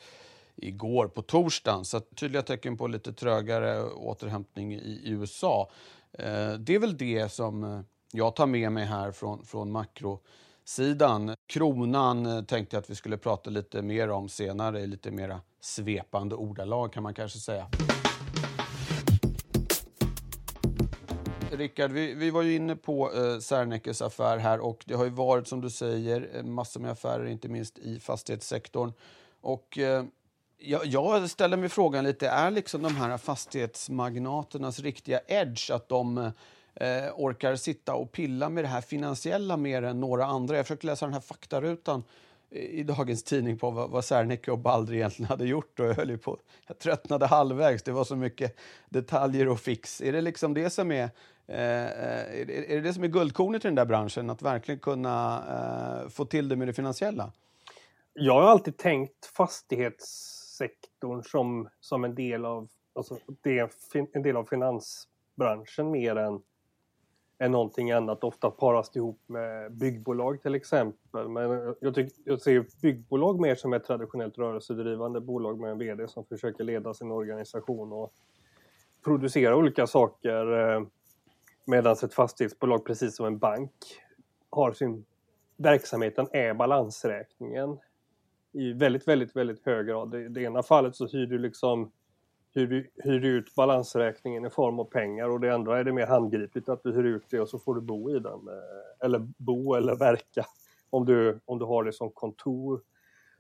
igår 0.56 1.08
på 1.08 1.22
torsdagen. 1.22 1.86
Så 1.86 2.00
tydliga 2.00 2.42
tecken 2.42 2.78
på 2.78 2.88
lite 2.88 3.14
trögare 3.14 3.84
återhämtning 3.84 4.74
i 4.74 5.02
USA. 5.06 5.72
Eh, 6.14 6.54
det 6.54 6.76
är 6.76 6.80
väl 6.80 6.98
det 6.98 7.32
som 7.32 7.84
jag 8.12 8.36
tar 8.36 8.46
med 8.46 8.72
mig 8.72 8.86
här 8.86 9.12
från, 9.12 9.46
från 9.46 9.72
makrosidan. 9.72 11.36
Kronan 11.48 12.46
tänkte 12.46 12.76
jag 12.76 12.82
att 12.82 12.90
vi 12.90 12.96
skulle 12.96 13.18
prata 13.18 13.50
lite 13.50 13.82
mer 13.82 14.10
om 14.10 14.30
senare 14.30 14.80
i 14.80 14.88
lite 14.88 15.12
mera 15.12 15.42
svepande 15.60 16.36
ordalag 16.36 16.94
kan 16.94 17.04
man 17.04 17.14
kanske 17.14 17.40
säga. 17.40 17.68
Rickard, 21.52 21.92
vi, 21.92 22.14
vi, 22.14 22.30
var 22.30 22.42
ju 22.42 22.56
inne 22.56 22.76
på 22.76 23.14
eh, 23.14 23.40
Sernekes 23.40 24.02
affär 24.02 24.38
här 24.38 24.60
och 24.60 24.84
det 24.88 24.94
har 24.94 25.04
ju 25.04 25.10
varit 25.10 25.48
som 25.48 25.62
du 25.62 25.70
säger 25.70 26.30
eh, 26.34 26.44
massor 26.44 26.80
med 26.80 26.92
affärer, 26.92 27.26
inte 27.26 27.48
minst 27.48 27.78
i 27.78 28.00
fastighetssektorn. 28.00 28.94
Och 29.42 29.78
eh, 29.78 30.04
jag, 30.58 30.86
jag 30.86 31.30
ställer 31.30 31.58
mig 31.58 31.70
frågan 31.70 32.04
lite, 32.04 32.28
är 32.28 32.52
liksom 32.52 32.82
de 32.82 32.96
här 32.96 33.18
fastighetsmagnaternas 33.18 34.80
riktiga 34.80 35.20
edge 35.28 35.72
att 35.72 35.90
de 35.90 36.18
eh, 36.76 37.04
orkar 37.16 37.56
sitta 37.56 37.96
och 37.96 38.12
pilla 38.12 38.50
med 38.50 38.64
det 38.64 38.68
här 38.68 38.82
finansiella 38.82 39.58
mer 39.58 39.82
än 39.82 40.00
några 40.00 40.26
andra? 40.26 40.56
Jag 40.56 40.66
försökte 40.66 40.88
läsa 40.88 41.06
den 41.06 41.14
här 41.14 41.22
faktarutan 41.22 42.04
i 42.52 42.84
dagens 42.84 43.24
tidning 43.24 43.58
på 43.58 43.72
vad, 43.72 43.90
vad 43.90 44.06
Serneke 44.06 44.52
och 44.52 44.60
Balder 44.60 44.94
egentligen 44.94 45.30
hade 45.30 45.46
gjort 45.46 45.80
och 45.80 45.86
jag 45.86 45.94
höll 45.94 46.18
på, 46.18 46.38
jag 46.68 46.80
tröttnade 46.80 47.26
halvvägs, 47.26 47.84
det 47.84 47.92
var 47.92 48.04
så 48.04 48.16
mycket 48.16 48.58
detaljer 48.90 49.48
och 49.48 49.60
fix. 49.60 50.02
Är 50.02 50.12
det 50.12 50.22
liksom 50.22 50.54
det 50.54 50.70
som 50.70 50.92
är, 50.92 51.10
Eh, 51.52 51.86
eh, 51.86 52.42
är, 52.42 52.46
det, 52.46 52.72
är 52.72 52.76
det 52.76 52.82
det 52.82 52.94
som 52.94 53.04
är 53.04 53.08
guldkornet 53.08 53.66
i 53.66 53.68
den 53.68 53.76
där 53.76 53.86
branschen, 53.86 54.30
att 54.30 54.42
verkligen 54.42 54.80
kunna 54.80 55.44
eh, 56.04 56.10
få 56.10 56.26
till 56.26 56.50
det 56.50 56.56
med 56.56 56.68
det 56.68 56.74
finansiella? 56.74 57.32
Jag 58.14 58.34
har 58.34 58.42
alltid 58.42 58.78
tänkt 58.78 59.26
fastighetssektorn 59.26 61.24
som, 61.24 61.70
som 61.80 62.04
en 62.04 62.16
del 62.16 62.46
av 62.46 62.70
alltså 62.94 63.18
det 63.42 63.60
är 63.60 63.70
en 64.14 64.24
del 64.24 64.38
av 64.38 64.46
finansbranschen 64.46 65.92
mer 65.92 66.16
än, 66.16 66.42
än 67.40 67.52
någonting 67.52 67.92
annat. 67.92 68.24
Ofta 68.24 68.52
paras 68.52 68.90
det 68.90 68.98
ihop 68.98 69.22
med 69.28 69.74
byggbolag 69.74 70.42
till 70.42 70.56
exempel. 70.56 71.28
Men 71.30 71.76
jag, 71.80 71.96
tyck, 71.96 72.14
jag 72.26 72.42
ser 72.42 72.66
byggbolag 72.82 73.40
mer 73.40 73.56
som 73.56 73.74
ett 73.74 73.86
traditionellt 73.86 74.38
rörelsedrivande 74.38 75.22
bolag 75.22 75.60
med 75.60 75.72
en 75.72 75.78
VD 75.78 76.08
som 76.08 76.26
försöker 76.26 76.64
leda 76.64 76.94
sin 76.94 77.12
organisation 77.12 77.94
och 77.94 78.14
producera 79.04 79.56
olika 79.56 79.88
saker. 79.88 80.60
Eh, 80.60 80.84
Medan 81.66 81.92
ett 81.92 82.14
fastighetsbolag, 82.14 82.86
precis 82.86 83.16
som 83.16 83.26
en 83.26 83.38
bank, 83.38 83.72
har 84.50 84.74
sin 84.74 85.06
verksamheten 85.58 86.28
är 86.32 86.54
balansräkningen 86.54 87.78
i 88.54 88.74
väldigt, 88.74 89.08
väldigt, 89.08 89.36
väldigt 89.36 89.66
hög 89.66 89.88
grad. 89.88 90.16
I 90.16 90.28
det 90.28 90.42
ena 90.42 90.64
fallet 90.64 90.96
så 90.96 91.08
hyr 91.08 91.26
du 91.26 91.38
liksom 91.38 91.92
hyr 92.54 92.90
hyr 92.96 93.26
ut 93.26 93.56
balansräkningen 93.56 94.46
i 94.46 94.50
form 94.50 94.80
av 94.80 94.84
pengar 94.84 95.30
och 95.30 95.40
det 95.40 95.54
andra 95.54 95.80
är 95.80 95.84
det 95.84 95.94
mer 95.94 96.08
handgripligt 96.08 96.70
att 96.70 96.84
du 96.84 96.94
hyr 96.94 97.04
ut 97.04 97.26
det 97.30 97.40
och 97.40 97.50
så 97.50 97.60
får 97.60 97.76
du 97.76 97.82
bo 97.82 98.16
i 98.16 98.20
den. 98.20 98.48
Eh, 98.48 99.06
eller 99.06 99.28
bo 99.38 99.74
eller 99.74 99.96
verka 99.96 100.46
om 100.90 101.06
du, 101.06 101.40
om 101.46 101.60
du 101.60 101.66
har 101.66 101.84
det 101.84 101.94
som 101.94 102.12
kontor. 102.12 102.82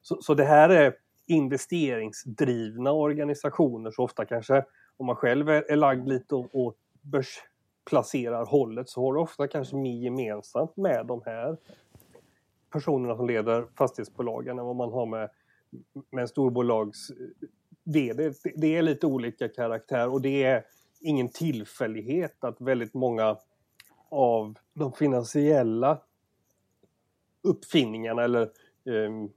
Så, 0.01 0.21
så 0.21 0.33
det 0.33 0.43
här 0.43 0.69
är 0.69 0.95
investeringsdrivna 1.27 2.91
organisationer 2.91 3.91
så 3.91 4.03
ofta 4.03 4.25
kanske 4.25 4.65
om 4.97 5.05
man 5.05 5.15
själv 5.15 5.49
är, 5.49 5.71
är 5.71 5.75
lagd 5.75 6.07
lite 6.07 6.35
åt 6.35 6.77
börs 7.01 7.39
placerar 7.85 8.45
hållet 8.45 8.89
så 8.89 9.01
har 9.01 9.13
du 9.13 9.19
ofta 9.19 9.47
kanske 9.47 9.75
mer 9.75 10.03
gemensamt 10.03 10.77
med 10.77 11.05
de 11.05 11.21
här 11.25 11.57
personerna 12.71 13.15
som 13.15 13.27
leder 13.27 13.67
fastighetsbolagen 13.75 14.59
än 14.59 14.65
vad 14.65 14.75
man 14.75 14.91
har 14.91 15.05
med, 15.05 15.29
med 16.09 16.21
en 16.21 16.27
storbolags-vd. 16.27 18.25
Eh, 18.25 18.33
det 18.55 18.75
är 18.75 18.81
lite 18.81 19.07
olika 19.07 19.49
karaktär 19.49 20.09
och 20.09 20.21
det 20.21 20.43
är 20.43 20.65
ingen 20.99 21.29
tillfällighet 21.29 22.43
att 22.43 22.61
väldigt 22.61 22.93
många 22.93 23.37
av 24.09 24.57
de 24.73 24.93
finansiella 24.93 26.01
uppfinningarna 27.41 28.23
eller 28.23 28.41
eh, 28.85 29.27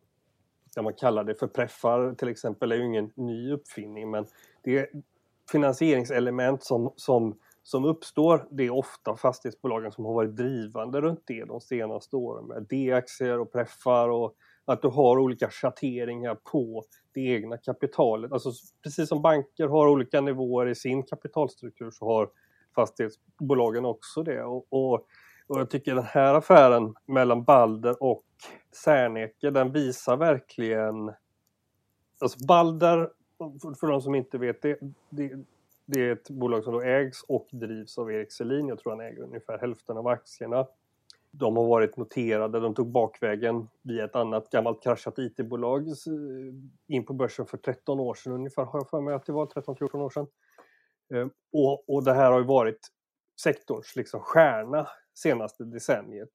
det 0.74 0.82
man 0.82 0.94
kallar 0.94 1.24
det 1.24 1.34
för 1.34 1.46
preffar 1.46 2.14
till 2.14 2.28
exempel 2.28 2.72
är 2.72 2.76
ju 2.76 2.84
ingen 2.84 3.12
ny 3.14 3.52
uppfinning 3.52 4.10
men 4.10 4.26
det 4.62 4.78
är 4.78 4.88
finansieringselement 5.52 6.64
som, 6.64 6.92
som, 6.96 7.38
som 7.64 7.84
uppstår. 7.84 8.46
Det 8.50 8.64
är 8.64 8.70
ofta 8.70 9.16
fastighetsbolagen 9.16 9.92
som 9.92 10.04
har 10.04 10.14
varit 10.14 10.36
drivande 10.36 11.00
runt 11.00 11.22
det 11.26 11.44
de 11.44 11.60
senaste 11.60 12.16
åren 12.16 12.46
med 12.46 12.66
D-aktier 12.68 13.40
och 13.40 13.52
preffar 13.52 14.08
och 14.08 14.34
att 14.64 14.82
du 14.82 14.88
har 14.88 15.18
olika 15.18 15.50
schatteringar 15.50 16.34
på 16.34 16.84
det 17.14 17.20
egna 17.20 17.56
kapitalet. 17.56 18.32
Alltså 18.32 18.50
precis 18.82 19.08
som 19.08 19.22
banker 19.22 19.68
har 19.68 19.88
olika 19.88 20.20
nivåer 20.20 20.66
i 20.66 20.74
sin 20.74 21.02
kapitalstruktur 21.02 21.90
så 21.90 22.06
har 22.06 22.30
fastighetsbolagen 22.74 23.84
också 23.84 24.22
det. 24.22 24.42
Och, 24.42 24.66
och, 24.68 24.94
och 25.46 25.60
jag 25.60 25.70
tycker 25.70 25.94
den 25.94 26.04
här 26.04 26.34
affären 26.34 26.94
mellan 27.06 27.44
Balder 27.44 28.02
och 28.02 28.24
Serneke 28.72 29.50
den 29.50 29.72
visar 29.72 30.16
verkligen 30.16 31.12
Alltså 32.20 32.46
Balder, 32.46 33.10
för 33.80 33.86
de 33.86 34.00
som 34.02 34.14
inte 34.14 34.38
vet 34.38 34.62
det, 34.62 34.78
det, 35.10 35.32
det 35.86 36.00
är 36.00 36.12
ett 36.12 36.30
bolag 36.30 36.64
som 36.64 36.72
då 36.72 36.82
ägs 36.82 37.22
och 37.22 37.48
drivs 37.52 37.98
av 37.98 38.12
Erik 38.12 38.32
Selin. 38.32 38.68
Jag 38.68 38.78
tror 38.78 38.92
han 38.92 39.00
äger 39.00 39.22
ungefär 39.22 39.58
hälften 39.58 39.96
av 39.96 40.08
aktierna. 40.08 40.66
De 41.30 41.56
har 41.56 41.64
varit 41.64 41.96
noterade, 41.96 42.60
de 42.60 42.74
tog 42.74 42.90
bakvägen 42.90 43.68
via 43.82 44.04
ett 44.04 44.16
annat 44.16 44.50
gammalt 44.50 44.82
kraschat 44.82 45.18
IT-bolag 45.18 45.88
eh, 45.88 45.94
in 46.88 47.04
på 47.06 47.12
börsen 47.12 47.46
för 47.46 47.56
13 47.56 48.00
år 48.00 48.14
sedan 48.14 48.32
ungefär, 48.32 48.64
har 48.64 48.78
jag 48.78 48.88
för 48.88 49.00
mig 49.00 49.14
att 49.14 49.26
det 49.26 49.32
var 49.32 49.46
13-14 49.46 49.96
år 49.96 50.10
sedan. 50.10 50.26
Eh, 51.14 51.26
och, 51.52 51.88
och 51.88 52.04
det 52.04 52.12
här 52.12 52.30
har 52.30 52.38
ju 52.38 52.46
varit 52.46 52.88
sektorns 53.40 53.96
liksom 53.96 54.20
stjärna 54.20 54.88
senaste 55.14 55.64
decenniet. 55.64 56.32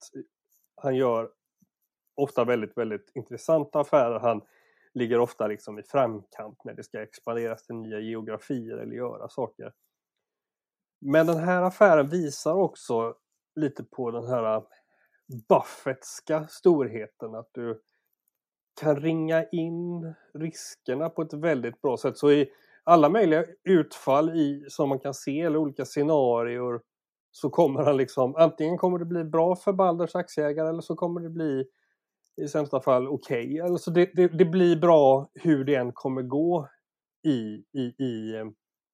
Han 0.75 0.95
gör 0.95 1.29
ofta 2.15 2.43
väldigt, 2.43 2.77
väldigt 2.77 3.11
intressanta 3.15 3.79
affärer. 3.79 4.19
Han 4.19 4.41
ligger 4.93 5.19
ofta 5.19 5.48
liksom 5.48 5.79
i 5.79 5.84
framkant 5.84 6.63
när 6.63 6.74
det 6.74 6.84
ska 6.84 7.01
expanderas 7.01 7.63
till 7.63 7.75
nya 7.75 8.00
geografier 8.00 8.77
eller 8.77 8.96
göra 8.96 9.29
saker. 9.29 9.74
Men 11.01 11.27
den 11.27 11.38
här 11.38 11.62
affären 11.62 12.08
visar 12.08 12.53
också 12.53 13.15
lite 13.55 13.84
på 13.84 14.12
den 14.12 14.27
här 14.27 14.63
Buffettska 15.50 16.48
storheten 16.48 17.36
att 17.36 17.50
du 17.51 17.81
kan 18.81 18.96
ringa 18.96 19.43
in 19.43 20.13
riskerna 20.34 21.10
på 21.10 21.22
ett 21.22 21.34
väldigt 21.34 21.81
bra 21.81 21.98
sätt. 21.98 22.17
Så 22.17 22.31
i 22.31 22.50
alla 22.84 23.10
möjliga 23.10 23.46
utfall 23.63 24.29
i, 24.29 24.65
som 24.69 24.89
man 24.89 25.00
kan 25.00 25.13
se 25.13 25.41
eller 25.41 25.60
olika 25.60 25.86
scenarier 25.86 26.81
så 27.31 27.50
kommer 27.50 27.84
han 27.84 27.98
liksom, 27.98 28.36
antingen 28.36 28.77
kommer 28.77 29.00
det 29.00 29.05
bli 29.05 29.24
bra 29.24 29.55
för 29.55 29.74
Balders 29.74 30.15
aktieägare 30.15 30.69
eller 30.69 30.81
så 30.81 30.96
kommer 30.96 31.22
det 31.22 31.29
bli 31.29 31.65
i 32.43 32.48
sämsta 32.48 32.81
fall 32.81 33.08
okej. 33.08 33.46
Okay. 33.46 33.60
Alltså 33.60 33.91
det, 33.91 34.10
det, 34.13 34.27
det, 34.27 34.46
blir 34.46 34.75
bra 34.75 35.29
hur 35.34 35.63
det 35.63 35.75
än 35.75 35.91
kommer 35.93 36.22
gå 36.22 36.69
i, 37.24 37.63
i, 37.74 38.03
i 38.03 38.36
eh, 38.36 38.46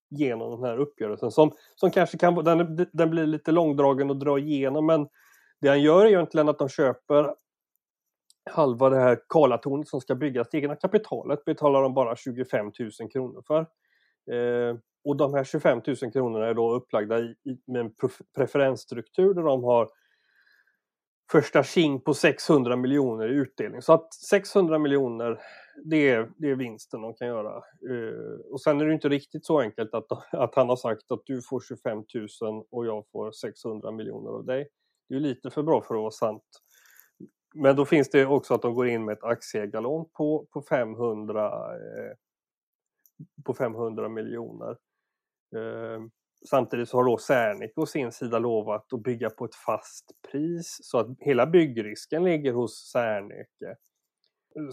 genom 0.10 0.52
den 0.52 0.70
här 0.70 0.78
uppgörelsen 0.78 1.32
som, 1.32 1.52
som 1.75 1.92
kanske 1.92 2.18
kan 2.18 2.36
den, 2.36 2.88
den 2.94 3.10
blir 3.10 3.25
lite 3.25 3.52
långdragen 3.52 4.12
att 4.12 4.20
dra 4.20 4.40
igenom 4.40 4.86
men 4.86 5.08
det 5.62 5.68
han 5.70 5.82
gör 5.82 6.06
är 6.06 6.10
egentligen 6.10 6.50
att 6.50 6.60
de 6.60 6.70
köper 6.70 7.36
halva 8.50 8.90
det 8.90 8.98
här 8.98 9.20
Karlatornet 9.30 9.88
som 9.88 10.02
ska 10.02 10.16
byggas. 10.16 10.48
Det 10.52 10.58
egna 10.58 10.75
kapitalet 10.75 11.46
betalar 11.46 11.82
de 11.82 11.94
bara 11.94 12.16
25 12.16 12.72
000 13.00 13.10
kronor 13.12 13.44
för. 13.48 13.60
Eh, 14.32 14.78
och 15.06 15.18
de 15.18 15.34
här 15.34 15.44
25 15.44 15.82
000 15.88 16.12
kronorna 16.12 16.48
är 16.48 16.54
då 16.54 16.74
upplagda 16.74 17.20
i, 17.20 17.24
i, 17.24 17.58
med 17.66 17.82
en 17.82 17.92
preferensstruktur 18.36 19.34
där 19.34 19.44
de 19.44 19.64
har 19.64 19.90
första 21.32 21.63
tjing 21.63 22.01
på 22.01 22.13
600 22.13 22.75
miljoner 22.75 23.27
i 23.27 23.36
utdelning. 23.36 23.82
Så 23.82 23.94
att 23.94 24.13
600 24.13 24.79
miljoner, 24.79 25.39
det 25.86 26.10
är, 26.10 26.32
det 26.38 26.50
är 26.50 26.55
vinsten 26.55 27.01
de 27.01 27.13
kan 27.13 27.27
göra. 27.27 27.63
Uh, 27.89 28.39
och 28.51 28.62
sen 28.62 28.82
är 28.82 28.86
det 28.86 28.94
inte 28.94 29.10
riktigt 29.10 29.46
så 29.46 29.60
enkelt 29.60 29.94
att, 29.94 30.34
att 30.34 30.55
han 30.55 30.70
har 30.70 30.75
sagt 30.75 31.12
att 31.12 31.22
du 31.25 31.41
får 31.41 31.60
25 31.60 31.98
000 32.41 32.65
och 32.72 32.86
jag 32.86 33.05
får 33.12 33.32
600 33.32 33.91
miljoner 33.91 34.29
av 34.29 34.46
dig. 34.46 34.67
Det 35.10 35.15
är 35.15 35.20
lite 35.20 35.50
för 35.50 35.63
bra 35.63 35.82
för 35.82 35.96
att 35.96 36.01
vara 36.01 36.12
sant. 36.12 36.44
Men 37.55 37.75
då 37.75 37.86
finns 37.86 38.10
det 38.10 38.25
också 38.25 38.53
att 38.53 38.62
de 38.62 38.74
går 38.74 38.88
in 38.88 39.05
med 39.05 39.13
ett 39.13 39.24
aktieägarlån 39.24 40.10
på, 40.13 40.48
på 40.53 40.62
500 40.62 41.75
eh, 41.75 42.13
på 43.46 43.53
500 43.53 44.10
miljoner. 44.10 44.77
Eh, 45.55 46.01
samtidigt 46.50 46.90
så 46.90 46.98
har 46.98 47.04
då 47.04 47.18
Särnik 47.18 47.78
å 47.78 47.86
sin 47.86 48.12
sida 48.12 48.40
lovat 48.40 48.94
att 48.94 49.04
bygga 49.04 49.30
på 49.30 49.46
ett 49.46 49.56
fast 49.56 50.12
pris 50.32 50.78
så 50.82 51.00
att 51.00 51.08
hela 51.20 51.46
byggrisken 51.46 52.24
ligger 52.24 52.54
hos 52.54 52.92
Serneke. 52.92 53.75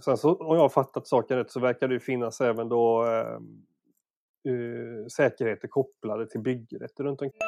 Sen 0.04 0.16
så 0.16 0.34
om 0.34 0.56
jag 0.56 0.62
har 0.62 0.68
fattat 0.68 1.06
saken 1.06 1.36
rätt 1.36 1.50
så 1.50 1.60
verkar 1.60 1.88
det 1.88 2.00
finnas 2.00 2.40
även 2.40 2.68
då 2.68 3.04
ehm, 3.04 3.64
eh, 4.48 4.52
uh, 4.52 5.06
säkerheter 5.06 5.68
kopplade 5.68 6.26
till 6.26 6.40
byggrätter 6.40 7.04
runt 7.04 7.22
omkring. 7.22 7.40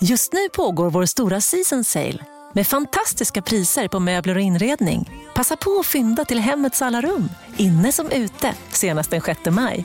Just 0.00 0.32
nu 0.32 0.48
pågår 0.56 0.90
vår 0.90 1.04
stora 1.04 1.40
season 1.40 1.84
sale 1.84 2.24
med 2.56 2.66
fantastiska 2.66 3.42
priser 3.42 3.88
på 3.88 4.00
möbler 4.00 4.34
och 4.34 4.40
inredning. 4.40 5.10
Passa 5.34 5.56
på 5.56 5.78
att 5.80 5.86
fynda 5.86 6.24
till 6.24 6.38
hemmets 6.38 6.82
alla 6.82 7.00
rum, 7.00 7.28
inne 7.56 7.92
som 7.92 8.06
ute, 8.06 8.54
senast 8.68 9.10
den 9.10 9.20
6 9.20 9.40
maj. 9.50 9.84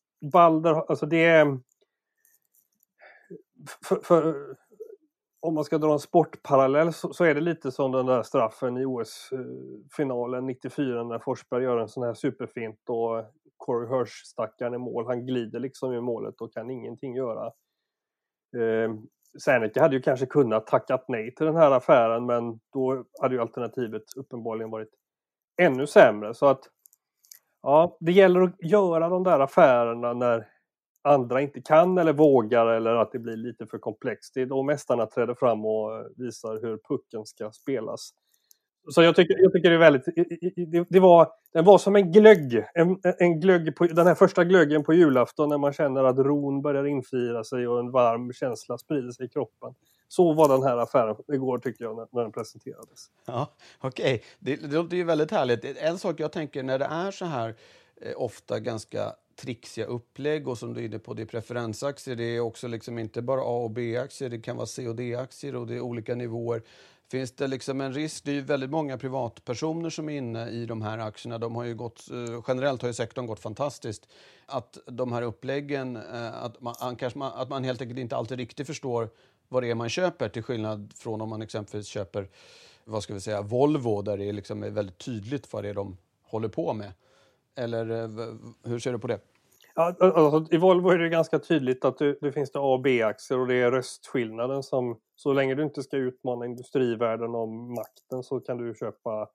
Balder, 0.21 0.89
alltså 0.89 1.05
det 1.05 1.25
är... 1.25 1.45
Eh, 1.45 1.55
för, 3.83 3.95
för, 3.95 4.55
om 5.39 5.53
man 5.53 5.63
ska 5.63 5.77
dra 5.77 5.93
en 5.93 5.99
sportparallell 5.99 6.93
så, 6.93 7.13
så, 7.13 7.23
är 7.23 7.35
det 7.35 7.41
lite 7.41 7.71
som 7.71 7.91
den 7.91 8.05
där 8.05 8.23
straffen 8.23 8.77
i 8.77 8.85
OS-finalen 8.85 10.45
94 10.45 11.03
när 11.03 11.19
Forsberg 11.19 11.63
gör 11.63 11.77
en 11.77 11.87
sån 11.87 12.03
här 12.03 12.13
superfint 12.13 12.89
och 12.89 13.25
Corey 13.57 13.97
Hirsch 13.97 14.25
stackaren 14.25 14.73
i 14.73 14.77
mål. 14.77 15.05
Han 15.07 15.25
glider 15.25 15.59
liksom 15.59 15.93
i 15.93 16.01
målet 16.01 16.41
och 16.41 16.53
kan 16.53 16.69
ingenting 16.69 17.15
göra. 17.15 17.45
Eh, 18.57 18.93
Serneke 19.39 19.81
hade 19.81 19.95
ju 19.95 20.01
kanske 20.01 20.25
kunnat 20.25 20.67
tackat 20.67 21.05
nej 21.07 21.35
till 21.35 21.45
den 21.45 21.55
här 21.55 21.71
affären 21.71 22.25
men 22.25 22.59
då 22.73 23.05
hade 23.21 23.35
ju 23.35 23.41
alternativet 23.41 24.03
uppenbarligen 24.15 24.71
varit 24.71 24.89
ännu 25.61 25.87
sämre. 25.87 26.33
Så 26.33 26.45
att 26.45 26.63
ja, 27.63 27.97
det 27.99 28.11
gäller 28.11 28.41
att 28.41 28.55
göra 28.59 29.09
de 29.09 29.23
där 29.23 29.39
affärerna 29.39 30.13
när 30.13 30.47
andra 31.03 31.41
inte 31.41 31.61
kan 31.61 31.97
eller 31.97 32.13
vågar 32.13 32.67
eller 32.67 32.95
att 32.95 33.11
det 33.11 33.19
blir 33.19 33.35
lite 33.35 33.65
för 33.67 33.77
komplext. 33.77 34.33
Det 34.33 34.41
är 34.41 34.45
då 34.45 34.63
mästarna 34.63 35.05
träder 35.05 35.33
fram 35.33 35.65
och 35.65 35.97
eh, 35.97 36.05
visar 36.17 36.61
hur 36.61 36.77
pucken 36.89 37.25
ska 37.25 37.51
spelas. 37.51 38.11
Så 38.89 39.01
jag 39.01 39.15
tycker, 39.15 39.35
jag 39.39 39.53
tycker 39.53 39.69
det 39.69 39.75
är 39.75 39.79
väldigt... 39.79 40.05
Det, 40.71 40.85
det, 40.89 40.99
var, 40.99 41.27
den 41.53 41.65
var 41.65 41.77
som 41.77 41.95
en 41.95 42.11
glögg. 42.11 42.65
En, 42.73 42.97
en 43.19 43.39
glögg 43.39 43.75
på, 43.75 43.85
den 43.85 44.07
här 44.07 44.15
första 44.15 44.43
glöggen 44.43 44.83
på 44.83 44.93
julafton 44.93 45.49
när 45.49 45.57
man 45.57 45.73
känner 45.73 46.03
att 46.03 46.17
ron 46.17 46.61
börjar 46.61 46.85
infira 46.85 47.43
sig 47.43 47.67
och 47.67 47.79
en 47.79 47.91
varm 47.91 48.33
känsla 48.33 48.77
sprider 48.77 49.11
sig 49.11 49.25
i 49.25 49.29
kroppen. 49.29 49.73
Så 50.11 50.33
var 50.33 50.49
den 50.49 50.63
här 50.63 50.77
affären 50.77 51.15
igår 51.33 51.57
tycker 51.57 51.83
jag 51.83 51.95
när, 51.95 52.07
när 52.11 52.21
den 52.21 52.31
presenterades. 52.31 53.11
Ja, 53.25 53.47
Okej, 53.79 54.15
okay. 54.15 54.27
det, 54.39 54.55
det 54.55 54.67
låter 54.67 54.97
ju 54.97 55.03
väldigt 55.03 55.31
härligt. 55.31 55.77
En 55.77 55.97
sak 55.97 56.19
jag 56.19 56.31
tänker 56.31 56.63
när 56.63 56.79
det 56.79 56.85
är 56.85 57.11
så 57.11 57.25
här 57.25 57.55
eh, 58.01 58.13
ofta 58.15 58.59
ganska 58.59 59.15
trixiga 59.35 59.85
upplägg 59.85 60.47
och 60.47 60.57
som 60.57 60.73
du 60.73 60.81
är 60.81 60.85
inne 60.85 60.99
på, 60.99 61.13
det 61.13 61.21
är 61.21 61.25
preferensaktier. 61.25 62.15
Det 62.15 62.23
är 62.23 62.39
också 62.39 62.67
liksom 62.67 62.99
inte 62.99 63.21
bara 63.21 63.41
A 63.41 63.63
och 63.63 63.71
B-aktier, 63.71 64.29
det 64.29 64.39
kan 64.39 64.55
vara 64.55 64.67
C 64.67 64.87
och 64.87 64.95
D-aktier 64.95 65.55
och 65.55 65.67
det 65.67 65.75
är 65.75 65.81
olika 65.81 66.15
nivåer. 66.15 66.61
Finns 67.11 67.31
det 67.31 67.47
liksom 67.47 67.81
en 67.81 67.93
risk? 67.93 68.23
Det 68.23 68.31
är 68.31 68.35
ju 68.35 68.41
väldigt 68.41 68.69
många 68.69 68.97
privatpersoner 68.97 69.89
som 69.89 70.09
är 70.09 70.17
inne 70.17 70.49
i 70.49 70.65
de 70.65 70.81
här 70.81 70.97
aktierna. 70.97 71.37
De 71.37 71.55
har 71.55 71.63
ju 71.63 71.75
gått, 71.75 72.09
eh, 72.11 72.43
generellt 72.47 72.81
har 72.81 72.89
ju 72.89 72.93
sektorn 72.93 73.25
gått 73.25 73.39
fantastiskt. 73.39 74.07
Att 74.45 74.77
de 74.85 75.11
här 75.11 75.21
uppläggen, 75.21 75.95
eh, 75.95 76.43
att 76.43 76.61
man, 76.61 76.95
kanske 76.95 77.19
man, 77.19 77.31
att 77.35 77.49
man 77.49 77.63
helt 77.63 77.81
enkelt 77.81 77.99
inte 77.99 78.15
alltid 78.15 78.37
riktigt 78.37 78.67
förstår 78.67 79.09
vad 79.47 79.63
det 79.63 79.69
är 79.69 79.75
man 79.75 79.89
köper 79.89 80.29
till 80.29 80.43
skillnad 80.43 80.93
från 80.95 81.21
om 81.21 81.29
man 81.29 81.41
exempelvis 81.41 81.87
köper 81.87 82.29
vad 82.85 83.03
ska 83.03 83.13
vi 83.13 83.21
säga, 83.21 83.41
Volvo 83.41 84.01
där 84.01 84.17
det 84.17 84.31
liksom 84.31 84.63
är 84.63 84.69
väldigt 84.69 84.97
tydligt 84.97 85.53
vad 85.53 85.63
det 85.63 85.69
är 85.69 85.73
de 85.73 85.97
håller 86.23 86.49
på 86.49 86.73
med. 86.73 86.93
Eller 87.55 87.89
eh, 87.89 88.35
hur 88.63 88.79
ser 88.79 88.91
du 88.91 88.99
på 88.99 89.07
det? 89.07 89.19
Ja, 89.75 89.95
alltså, 89.99 90.53
I 90.55 90.57
Volvo 90.57 90.89
är 90.89 90.97
det 90.97 91.09
ganska 91.09 91.39
tydligt 91.39 91.85
att 91.85 91.97
det, 91.97 92.17
det 92.21 92.31
finns 92.31 92.51
det 92.51 92.59
A 92.59 92.73
och 92.73 92.81
B-aktier 92.81 93.39
och 93.39 93.47
det 93.47 93.55
är 93.55 93.71
röstskillnaden 93.71 94.63
som 94.63 94.99
så 95.15 95.33
länge 95.33 95.55
du 95.55 95.63
inte 95.63 95.83
ska 95.83 95.97
utmana 95.97 96.45
industrivärlden 96.45 97.35
om 97.35 97.73
makten 97.73 98.23
så 98.23 98.39
kan 98.39 98.57
du 98.57 98.73
köpa 98.75 99.27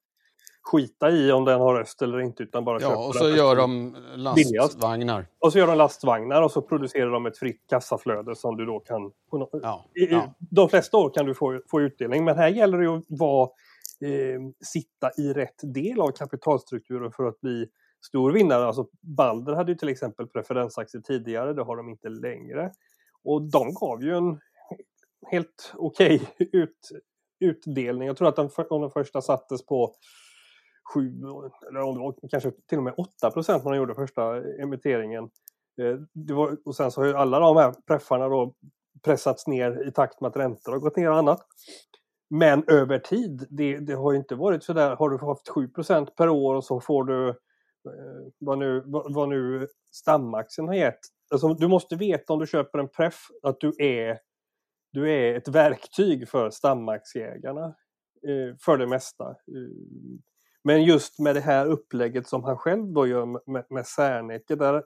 skita 0.63 1.11
i 1.11 1.33
om 1.33 1.45
den 1.45 1.61
har 1.61 1.75
röst 1.75 2.03
eller 2.03 2.21
inte 2.21 2.43
utan 2.43 2.65
bara 2.65 2.81
ja, 2.81 2.89
köpa 2.89 3.07
och 3.07 3.13
den 3.15 3.23
så 3.23 3.29
gör 3.29 3.57
rösten. 3.57 3.93
de 4.15 4.57
lastvagnar. 4.57 5.27
Och 5.39 5.53
så 5.53 5.59
gör 5.59 5.67
de 5.67 5.77
lastvagnar 5.79 6.43
och 6.43 6.53
så 6.53 6.63
producerar 6.63 7.11
de 7.11 7.27
ett 7.27 7.39
fritt 7.39 7.63
kassaflöde 7.69 8.37
som 8.37 8.57
du 8.57 8.67
då 8.67 8.81
kan... 8.81 9.03
nå- 9.33 9.51
Ja, 9.63 9.85
i- 9.95 10.05
ja. 10.13 10.35
De 10.39 10.69
flesta 10.69 10.97
år 10.97 11.11
kan 11.15 11.27
du 11.27 11.35
få, 11.35 11.61
få 11.71 11.81
utdelning 11.81 12.25
men 12.25 12.37
här 12.37 12.49
gäller 12.49 12.79
det 12.79 12.85
ju 12.85 12.97
att 12.97 13.05
vara, 13.09 13.49
eh, 14.01 14.41
sitta 14.65 15.11
i 15.19 15.33
rätt 15.33 15.75
del 15.75 16.01
av 16.01 16.11
kapitalstrukturen 16.11 17.13
för 17.13 17.25
att 17.25 17.41
bli 17.41 17.69
stor 18.09 18.33
vinnare. 18.33 18.67
Alltså 18.67 18.89
Balder 19.01 19.53
hade 19.53 19.73
ju 19.73 19.79
till 19.79 19.89
exempel 19.89 20.27
preferensaktier 20.27 21.03
tidigare, 21.03 21.53
det 21.53 21.63
har 21.63 21.77
de 21.77 21.89
inte 21.89 22.09
längre. 22.09 22.73
Och 23.25 23.43
de 23.43 23.75
gav 23.75 24.03
ju 24.03 24.17
en 24.17 24.41
helt 25.31 25.73
okej 25.75 26.23
ut, 26.39 26.91
utdelning. 27.41 28.09
Jag 28.09 28.17
tror 28.17 28.29
att 28.29 28.37
den, 28.37 28.51
om 28.71 28.81
den 28.81 28.91
första 28.91 29.21
sattes 29.23 29.67
på 29.67 29.95
7, 30.95 31.13
eller 31.69 31.81
om 31.83 31.95
det 31.95 32.01
var 32.01 32.15
kanske 32.31 32.51
till 32.69 32.79
och 32.79 32.85
med 32.85 32.95
8 32.97 33.31
procent 33.31 33.65
när 33.65 33.71
de 33.71 33.79
gjorde 33.79 33.95
första 33.95 34.37
emitteringen. 34.63 35.25
Eh, 35.83 35.97
det 36.13 36.35
var, 36.35 36.57
och 36.65 36.77
sen 36.77 36.91
så 36.91 37.01
har 37.01 37.07
ju 37.07 37.15
alla 37.15 37.41
de 37.41 37.57
här 37.57 37.75
preffarna 37.87 38.29
då 38.29 38.55
pressats 39.05 39.47
ner 39.47 39.89
i 39.89 39.93
takt 39.93 40.21
med 40.21 40.29
att 40.29 40.37
räntor 40.37 40.73
har 40.73 40.79
gått 40.79 40.97
ner 40.97 41.11
och 41.11 41.17
annat. 41.17 41.41
Men 42.31 42.65
över 42.67 42.99
tid, 42.99 43.47
det, 43.51 43.79
det 43.79 43.95
har 43.95 44.13
ju 44.13 44.19
inte 44.19 44.35
varit 44.35 44.65
så 44.65 44.73
där, 44.73 44.97
har 44.97 45.11
du 45.11 45.19
haft 45.19 45.49
7% 45.49 46.07
per 46.17 46.29
år 46.29 46.55
och 46.55 46.65
så 46.65 46.81
får 46.81 47.05
du 47.05 47.35
Eh, 47.87 48.33
vad, 48.39 48.59
nu, 48.59 48.83
vad, 48.87 49.15
vad 49.15 49.29
nu 49.29 49.69
stamaktien 49.93 50.69
har 50.69 50.75
gett. 50.75 51.01
Alltså, 51.31 51.55
du 51.55 51.69
måste 51.69 51.97
veta 51.97 52.33
om 52.33 52.39
du 52.39 52.47
köper 52.47 52.79
en 52.79 52.89
preff 52.89 53.21
att 53.43 53.61
du 53.61 53.73
är, 53.79 54.19
du 54.93 55.13
är 55.13 55.35
ett 55.35 55.49
verktyg 55.49 56.29
för 56.29 56.51
stamaktieägarna 56.51 57.65
eh, 58.29 58.57
för 58.61 58.79
det 58.79 58.87
mesta. 58.87 59.29
Eh, 59.29 60.27
men 60.65 60.85
just 60.85 61.19
med 61.19 61.35
det 61.35 61.41
här 61.41 61.67
upplägget 61.67 62.27
som 62.29 62.45
han 62.45 62.57
själv 62.57 62.93
då 62.93 63.07
gör 63.07 63.51
med, 63.51 63.65
med 63.71 63.87
Serneke, 63.87 64.57
där, 64.57 64.83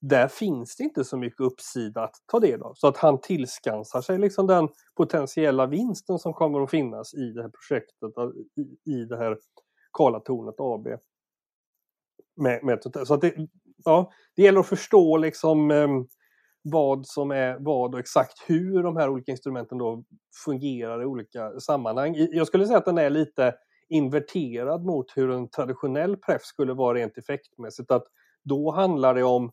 där 0.00 0.28
finns 0.28 0.76
det 0.76 0.84
inte 0.84 1.04
så 1.04 1.16
mycket 1.16 1.40
uppsida 1.40 2.04
att 2.04 2.14
ta 2.26 2.40
del 2.40 2.62
av. 2.62 2.74
Så 2.74 2.88
att 2.88 2.96
han 2.96 3.20
tillskansar 3.20 4.00
sig 4.00 4.18
liksom 4.18 4.46
den 4.46 4.68
potentiella 4.96 5.66
vinsten 5.66 6.18
som 6.18 6.32
kommer 6.32 6.60
att 6.60 6.70
finnas 6.70 7.14
i 7.14 7.32
det 7.32 7.42
här 7.42 7.50
projektet, 7.50 8.12
i, 8.56 8.92
i 8.92 9.04
det 9.04 9.16
här 9.16 9.38
Karlatornet 9.92 10.54
AB. 10.58 10.88
Med, 12.36 12.64
med, 12.64 13.06
så 13.06 13.14
att 13.14 13.20
det, 13.20 13.34
ja, 13.84 14.12
det 14.36 14.42
gäller 14.42 14.60
att 14.60 14.66
förstå 14.66 15.16
liksom 15.16 15.70
eh, 15.70 15.88
vad 16.62 17.06
som 17.06 17.30
är 17.30 17.56
vad 17.60 17.94
och 17.94 18.00
exakt 18.00 18.44
hur 18.46 18.82
de 18.82 18.96
här 18.96 19.08
olika 19.08 19.30
instrumenten 19.32 19.78
då 19.78 20.04
fungerar 20.44 21.02
i 21.02 21.04
olika 21.04 21.60
sammanhang. 21.60 22.14
Jag 22.16 22.46
skulle 22.46 22.66
säga 22.66 22.78
att 22.78 22.84
den 22.84 22.98
är 22.98 23.10
lite 23.10 23.54
inverterad 23.88 24.84
mot 24.84 25.06
hur 25.16 25.30
en 25.30 25.48
traditionell 25.48 26.16
preff 26.16 26.42
skulle 26.42 26.72
vara 26.72 26.98
rent 26.98 27.18
effektmässigt. 27.18 27.90
Att 27.90 28.04
då 28.44 28.70
handlar 28.70 29.14
det 29.14 29.24
om 29.24 29.50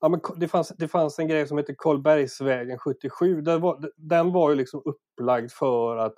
Ja, 0.00 0.08
men 0.08 0.20
det, 0.36 0.48
fanns, 0.48 0.68
det 0.68 0.88
fanns 0.88 1.18
en 1.18 1.28
grej 1.28 1.48
som 1.48 1.58
heter 1.58 1.74
Karlbergsvägen 1.78 2.78
77. 2.78 3.40
Den 3.40 3.60
var, 3.60 3.90
den 3.96 4.32
var 4.32 4.50
ju 4.50 4.56
liksom 4.56 4.82
upplagd 4.84 5.52
för 5.52 5.96
att 5.96 6.14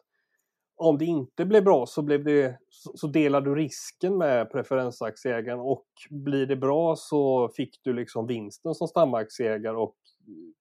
om 0.76 0.99
det 0.99 1.04
inte 1.04 1.45
blev 1.45 1.64
bra 1.64 1.87
så, 1.87 2.02
blev 2.02 2.25
det, 2.25 2.59
så, 2.95 3.06
delar 3.06 3.40
du 3.40 3.54
risken 3.54 4.18
med 4.18 4.52
preferensaktieägaren 4.52 5.61
och 5.61 5.87
blir 6.11 6.47
det 6.47 6.56
bra 6.56 6.97
så 6.97 7.49
fick 7.49 7.80
du 7.83 7.92
liksom 7.92 8.26
vinsten 8.26 8.75
som 8.75 8.88
stamaktieägare 8.88 9.76
och 9.76 9.97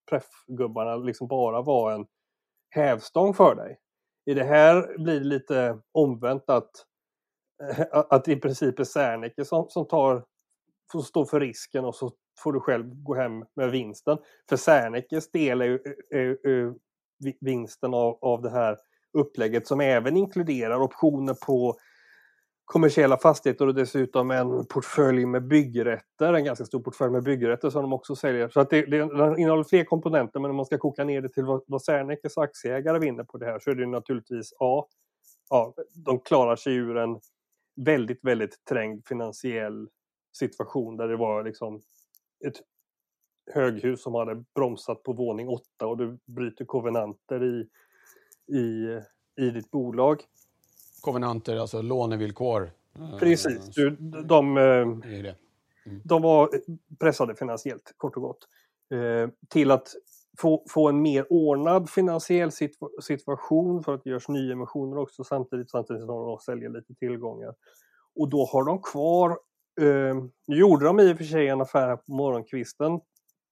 preffgubbarna 0.10 0.96
liksom 0.96 1.28
bara 1.28 1.62
var 1.62 1.92
en 1.92 2.06
hävstång 2.70 3.34
för 3.34 3.56
dig. 3.56 3.80
I 4.26 4.34
det 4.34 4.44
här 4.44 4.98
blir 4.98 5.20
det 5.20 5.26
lite 5.26 5.80
omvänt 5.92 6.50
att, 6.50 6.72
eh, 7.64 7.86
att 7.92 8.26
det 8.26 8.32
i 8.32 8.40
princip 8.40 8.80
är 8.80 8.84
Serneke 8.84 9.46
som, 9.46 9.66
som 9.70 9.88
tar, 9.88 10.26
får 10.92 11.02
stå 11.02 11.26
för 11.26 11.40
risken 11.40 11.86
och 11.86 11.96
så 11.96 12.12
får 12.40 12.54
du 12.54 12.60
själv 12.60 13.04
gå 13.04 13.16
hem 13.16 13.46
med 13.56 13.72
vinsten. 13.72 14.18
För 14.50 14.58
Sernekes 14.58 15.32
del 15.32 15.62
är 15.62 15.66
ju, 15.66 15.80
är, 16.10 16.20
är, 16.20 16.50
är 16.50 16.74
vinsten 17.42 17.94
av, 17.94 18.18
av 18.22 18.42
det 18.42 18.50
här 18.50 18.78
upplägget 19.16 19.68
som 19.68 19.82
även 19.82 20.18
inkluderar 20.18 20.82
optioner 20.82 21.34
på 21.46 21.78
kommersiella 22.66 23.18
fastigheter 23.18 23.68
och 23.68 23.76
dessutom 23.76 24.32
en 24.32 24.66
portfölj 24.66 25.26
med 25.26 25.48
byggrätter, 25.48 26.34
en 26.34 26.46
ganska 26.46 26.66
stor 26.66 26.80
portfölj 26.80 27.12
med 27.12 27.24
byggrätter 27.24 27.70
som 27.70 27.82
de 27.82 27.94
också 27.94 28.16
säljer. 28.16 28.50
Så 28.50 28.60
att 28.60 28.70
det, 28.70 28.86
det 28.86 28.98
den 28.98 29.40
innehåller 29.40 29.64
fler 29.64 29.84
komponenter 29.84 30.40
men 30.40 30.50
om 30.50 30.56
man 30.56 30.66
ska 30.66 30.78
koka 30.78 31.04
ner 31.04 31.22
det 31.22 31.30
till 31.30 31.46
vad, 31.46 31.64
vad 31.68 31.82
Sernekes 31.82 32.38
aktieägare 32.38 33.00
vinner 33.00 33.24
på 33.24 33.38
det 33.38 33.46
här 33.46 33.60
så 33.60 33.72
är 33.72 33.76
det 33.76 33.82
ju 33.82 33.88
naturligtvis 33.88 34.54
A. 34.60 34.86
Ja, 35.50 35.74
de 36.06 36.20
klarar 36.20 36.56
sig 36.56 36.76
ur 36.76 36.98
en 36.98 37.20
väldigt, 37.76 38.20
väldigt 38.24 38.66
trängd 38.70 39.08
finansiell 39.08 39.88
situation 40.38 40.98
där 40.98 41.08
det 41.08 41.18
var 41.18 41.44
liksom 41.44 41.82
ett 42.48 42.62
höghus 43.54 44.04
som 44.04 44.16
hade 44.16 44.44
bromsat 44.56 45.04
på 45.04 45.14
våning 45.14 45.50
åtta 45.50 45.88
och 45.88 45.98
du 45.98 46.20
bryter 46.26 46.66
kovenanter 46.66 47.44
i, 47.44 47.68
i, 48.48 49.00
i 49.42 49.50
ditt 49.50 49.72
bolag. 49.72 50.22
Kovenanter, 51.02 51.58
alltså 51.58 51.82
lånevillkor. 51.82 52.72
eh, 52.96 53.18
Precis, 53.20 53.66
du, 53.76 53.90
de, 54.26 54.58
eh, 54.58 54.88
det. 55.24 55.36
de 56.04 56.22
var 56.22 56.50
pressade 57.00 57.36
finansiellt 57.36 57.94
kort 57.98 58.16
och 58.16 58.22
gott. 58.22 58.48
Eh, 58.94 59.30
till 59.50 59.72
att 59.72 59.88
få, 60.38 60.64
få 60.70 60.90
en 60.90 61.02
mer 61.02 61.26
ordnad 61.30 61.90
finansiell 61.90 62.50
situ- 62.52 63.02
situation 63.02 63.84
för 63.84 63.94
att 63.96 64.04
det 64.04 64.10
görs 64.10 64.28
nyemissioner 64.28 64.98
också 64.98 65.24
samtidigt, 65.24 65.70
samtidigt 65.72 66.02
som 66.06 66.08
de 66.08 66.38
säljer 66.40 66.70
lite 66.70 66.94
tillgångar. 66.96 67.56
Och 68.16 68.30
då 68.30 68.46
har 68.46 68.64
de 68.66 68.82
kvar, 68.82 69.30
eh, 69.82 70.16
nu 70.48 70.58
gjorde 70.58 70.86
de 70.86 71.00
i 71.00 71.14
och 71.14 71.18
för 71.18 71.24
sig 71.24 71.48
en 71.48 71.62
affär 71.62 71.96
på 71.96 72.12
morgonkvisten 72.12 73.00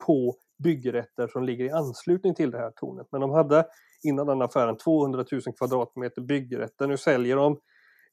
på 0.06 0.36
byggrätter 0.64 1.28
som 1.28 1.44
ligger 1.44 1.66
i 1.66 1.70
anslutning 1.72 2.36
till 2.36 2.52
det 2.52 2.58
här 2.58 2.72
tornet. 2.72 3.08
Men 3.12 3.22
de 3.22 3.32
hade 3.32 3.66
innan 4.04 4.28
den 4.28 4.42
affären 4.42 4.78
200 4.78 5.26
000 5.32 5.42
kvadratmeter 5.58 6.22
byggrätter. 6.22 6.88
Nu 6.88 6.98
säljer 6.98 7.36
de 7.36 7.60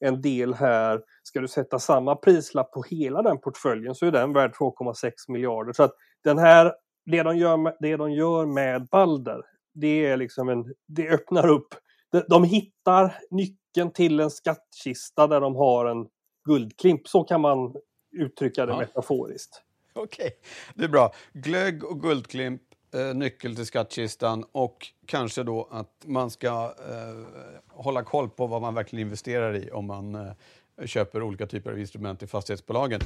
en 0.00 0.20
del 0.20 0.54
här. 0.54 1.02
Ska 1.22 1.40
du 1.40 1.48
sätta 1.48 1.78
samma 1.78 2.16
prislapp 2.16 2.72
på 2.72 2.82
hela 2.82 3.22
den 3.22 3.38
portföljen 3.38 3.94
så 3.94 4.06
är 4.06 4.10
den 4.12 4.32
värd 4.32 4.54
2,6 4.60 5.12
miljarder. 5.28 5.72
Så 5.72 5.82
att 5.82 5.92
den 6.24 6.38
här, 6.38 6.72
det 7.06 7.22
de 7.22 7.36
gör 7.36 7.56
med, 7.56 7.76
det 7.80 7.96
de 7.96 8.12
gör 8.12 8.46
med 8.46 8.88
Balder, 8.90 9.42
det 9.74 10.06
är 10.06 10.16
liksom 10.16 10.48
en, 10.48 10.64
det 10.88 11.08
öppnar 11.08 11.48
upp. 11.48 11.68
De, 12.12 12.22
de 12.28 12.44
hittar 12.44 13.14
nyckeln 13.30 13.92
till 13.94 14.20
en 14.20 14.30
skattkista 14.30 15.26
där 15.26 15.40
de 15.40 15.56
har 15.56 15.86
en 15.86 16.06
guldklimp. 16.48 17.08
Så 17.08 17.24
kan 17.24 17.40
man 17.40 17.74
uttrycka 18.18 18.66
det 18.66 18.72
Ja. 18.72 18.78
metaforiskt. 18.78 19.62
Okej, 20.04 20.30
det 20.74 20.84
är 20.84 20.88
bra. 20.88 21.14
Glögg 21.32 21.84
och 21.84 22.02
guldklimp, 22.02 22.62
eh, 22.94 23.14
nyckel 23.14 23.56
till 23.56 23.66
skattkistan 23.66 24.44
och 24.52 24.86
kanske 25.06 25.42
då 25.42 25.68
att 25.70 26.04
man 26.06 26.30
ska 26.30 26.74
eh, 26.88 27.26
hålla 27.68 28.02
koll 28.02 28.28
på 28.28 28.46
vad 28.46 28.62
man 28.62 28.74
verkligen 28.74 29.06
investerar 29.06 29.56
i 29.56 29.70
om 29.70 29.86
man 29.86 30.14
eh, 30.14 30.86
köper 30.86 31.22
olika 31.22 31.46
typer 31.46 31.70
av 31.70 31.78
instrument 31.78 32.22
i 32.22 32.26
fastighetsbolagen. 32.26 33.00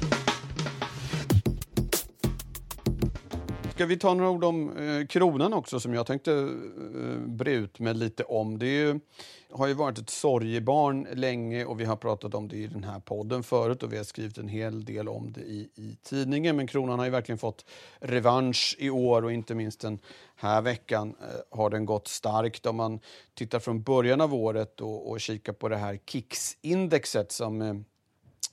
Ska 3.75 3.85
vi 3.85 3.97
ta 3.97 4.13
några 4.13 4.29
ord 4.29 4.43
om 4.43 4.77
eh, 4.77 5.07
kronan 5.07 5.53
också 5.53 5.79
som 5.79 5.93
jag 5.93 6.05
tänkte 6.05 6.31
eh, 6.31 7.19
bre 7.27 7.51
ut 7.51 7.79
med 7.79 7.97
lite 7.97 8.23
om. 8.23 8.59
Det 8.59 8.65
är 8.65 8.85
ju, 8.85 8.99
har 9.51 9.67
ju 9.67 9.73
varit 9.73 9.97
ett 9.97 10.09
sorgebarn 10.09 11.07
länge 11.13 11.65
och 11.65 11.79
vi 11.79 11.85
har 11.85 11.95
pratat 11.95 12.35
om 12.35 12.47
det 12.47 12.57
i 12.57 12.67
den 12.67 12.83
här 12.83 12.99
podden 12.99 13.43
förut 13.43 13.83
och 13.83 13.93
vi 13.93 13.97
har 13.97 14.03
skrivit 14.03 14.37
en 14.37 14.47
hel 14.47 14.85
del 14.85 15.09
om 15.09 15.31
det 15.31 15.41
i, 15.41 15.69
i 15.75 15.97
tidningen. 16.03 16.55
Men 16.55 16.67
kronan 16.67 16.99
har 16.99 17.05
ju 17.05 17.11
verkligen 17.11 17.39
fått 17.39 17.65
revansch 17.99 18.75
i 18.79 18.89
år 18.89 19.23
och 19.23 19.31
inte 19.31 19.55
minst 19.55 19.81
den 19.81 19.99
här 20.35 20.61
veckan 20.61 21.15
eh, 21.21 21.57
har 21.57 21.69
den 21.69 21.85
gått 21.85 22.07
starkt. 22.07 22.65
Om 22.65 22.75
man 22.75 22.99
tittar 23.33 23.59
från 23.59 23.83
början 23.83 24.21
av 24.21 24.33
året 24.33 24.81
och, 24.81 25.09
och 25.09 25.21
kikar 25.21 25.53
på 25.53 25.69
det 25.69 25.77
här 25.77 25.99
KIX-indexet 26.05 27.31
som 27.31 27.61
eh, 27.61 27.73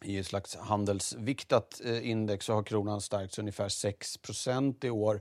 i 0.03 0.19
ett 0.19 0.27
slags 0.27 0.57
handelsviktat 0.57 1.81
eh, 1.85 2.11
index 2.11 2.47
så 2.47 2.55
har 2.55 2.63
kronan 2.63 3.01
stärkts 3.01 3.39
ungefär 3.39 3.69
6% 3.69 4.85
i 4.85 4.91
år. 4.91 5.21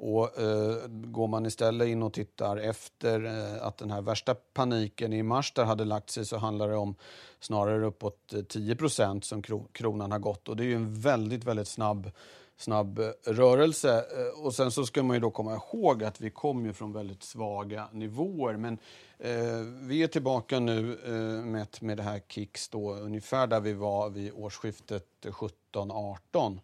Och, 0.00 0.38
eh, 0.38 0.76
går 0.88 1.26
man 1.26 1.46
istället 1.46 1.88
in 1.88 2.02
och 2.02 2.12
tittar 2.12 2.56
efter 2.56 3.24
eh, 3.24 3.66
att 3.66 3.78
den 3.78 3.90
här 3.90 4.02
värsta 4.02 4.34
paniken 4.34 5.12
i 5.12 5.22
mars 5.22 5.52
där 5.52 5.64
hade 5.64 5.84
lagt 5.84 6.10
sig 6.10 6.24
så 6.24 6.36
handlar 6.36 6.68
det 6.68 6.76
om 6.76 6.94
snarare 7.40 7.86
uppåt 7.86 8.32
eh, 8.32 8.38
10% 8.38 9.20
som 9.20 9.42
kronan 9.72 10.12
har 10.12 10.18
gått. 10.18 10.48
Och 10.48 10.56
det 10.56 10.62
är 10.62 10.66
ju 10.66 10.74
en 10.74 11.00
väldigt, 11.00 11.44
väldigt 11.44 11.68
snabb 11.68 12.10
snabb 12.58 12.98
eh, 12.98 13.10
rörelse. 13.24 14.04
Eh, 14.16 14.44
och 14.44 14.54
sen 14.54 14.70
så 14.70 14.86
ska 14.86 15.02
man 15.02 15.16
ju 15.16 15.20
då 15.20 15.30
komma 15.30 15.54
ihåg 15.54 16.04
att 16.04 16.20
vi 16.20 16.30
kom 16.30 16.66
ju 16.66 16.72
från 16.72 16.92
väldigt 16.92 17.22
svaga 17.22 17.88
nivåer. 17.92 18.56
Men 18.56 18.78
eh, 19.18 19.60
vi 19.80 20.02
är 20.02 20.06
tillbaka 20.06 20.60
nu 20.60 20.98
eh, 21.06 21.44
med, 21.44 21.66
med 21.80 21.96
det 21.96 22.02
här 22.02 22.20
Kicks 22.28 22.68
då 22.68 22.94
ungefär 22.94 23.46
där 23.46 23.60
vi 23.60 23.72
var 23.72 24.10
vid 24.10 24.32
årsskiftet 24.32 25.06
17-18. 25.22 26.58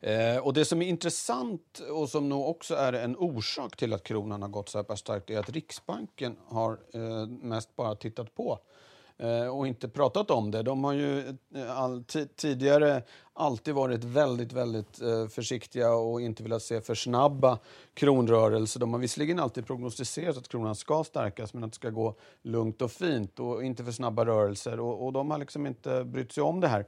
Eh, 0.00 0.36
och 0.36 0.52
det 0.52 0.64
som 0.64 0.82
är 0.82 0.86
intressant 0.86 1.78
och 1.90 2.08
som 2.08 2.28
nog 2.28 2.48
också 2.48 2.74
är 2.74 2.92
en 2.92 3.16
orsak 3.16 3.76
till 3.76 3.92
att 3.92 4.02
kronan 4.02 4.42
har 4.42 4.48
gått 4.48 4.68
så 4.68 4.78
här 4.78 4.82
pass 4.82 5.00
starkt 5.00 5.30
är 5.30 5.38
att 5.38 5.50
Riksbanken 5.50 6.36
har 6.46 6.78
eh, 6.94 7.26
mest 7.26 7.76
bara 7.76 7.94
tittat 7.94 8.34
på 8.34 8.52
eh, 8.52 8.58
Eh, 9.22 9.46
och 9.46 9.66
inte 9.66 9.88
pratat 9.88 10.30
om 10.30 10.50
det. 10.50 10.62
De 10.62 10.84
har 10.84 10.92
ju 10.92 11.28
eh, 11.54 11.78
all, 11.78 12.04
tidigare 12.36 13.02
alltid 13.32 13.74
varit 13.74 14.04
väldigt, 14.04 14.52
väldigt 14.52 15.00
eh, 15.02 15.28
försiktiga 15.28 15.94
och 15.94 16.20
inte 16.20 16.42
velat 16.42 16.62
se 16.62 16.80
för 16.80 16.94
snabba 16.94 17.58
kronrörelser. 17.94 18.80
De 18.80 18.92
har 18.92 19.00
visserligen 19.00 19.38
alltid 19.38 19.66
prognostiserat 19.66 20.36
att 20.36 20.48
kronan 20.48 20.76
ska 20.76 21.04
stärkas 21.04 21.54
men 21.54 21.64
att 21.64 21.70
det 21.70 21.74
ska 21.74 21.90
gå 21.90 22.14
lugnt 22.42 22.82
och 22.82 22.92
fint 22.92 23.40
och 23.40 23.64
inte 23.64 23.84
för 23.84 23.92
snabba 23.92 24.24
rörelser. 24.26 24.80
Och, 24.80 25.06
och 25.06 25.12
de 25.12 25.30
har 25.30 25.38
liksom 25.38 25.66
inte 25.66 26.04
brytt 26.04 26.32
sig 26.32 26.42
om 26.42 26.60
det 26.60 26.68
här. 26.68 26.86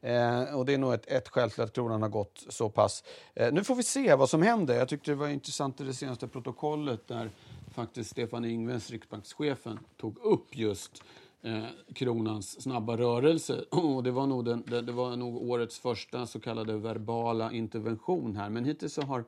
Eh, 0.00 0.54
och 0.54 0.66
Det 0.66 0.74
är 0.74 0.78
nog 0.78 0.94
ett, 0.94 1.06
ett 1.06 1.28
skäl 1.28 1.50
till 1.50 1.62
att 1.62 1.72
kronan 1.72 2.02
har 2.02 2.08
gått 2.08 2.44
så 2.48 2.70
pass. 2.70 3.04
Eh, 3.34 3.52
nu 3.52 3.64
får 3.64 3.74
vi 3.74 3.82
se 3.82 4.14
vad 4.14 4.30
som 4.30 4.42
händer. 4.42 4.74
Jag 4.74 4.88
tyckte 4.88 5.10
det 5.10 5.14
var 5.14 5.28
intressant 5.28 5.80
i 5.80 5.84
det 5.84 5.94
senaste 5.94 6.28
protokollet 6.28 7.08
där 7.08 7.30
faktiskt 7.74 8.10
Stefan 8.10 8.44
Ingves, 8.44 8.90
riksbankschefen, 8.90 9.78
tog 9.96 10.18
upp 10.18 10.56
just 10.56 11.02
eh, 11.42 11.64
kronans 11.94 12.62
snabba 12.62 12.96
rörelse. 12.96 13.64
Och 13.70 14.02
det, 14.02 14.10
var 14.10 14.26
nog 14.26 14.44
den, 14.44 14.64
det, 14.66 14.80
det, 14.80 14.92
var 14.92 15.16
nog 15.16 15.50
årets 15.50 15.78
första 15.78 16.26
så 16.26 16.40
kallade 16.40 16.76
verbala 16.76 17.52
intervention 17.52 18.36
här. 18.36 18.50
Men 18.50 18.64
hittills 18.64 18.94
så 18.94 19.02
har, 19.02 19.24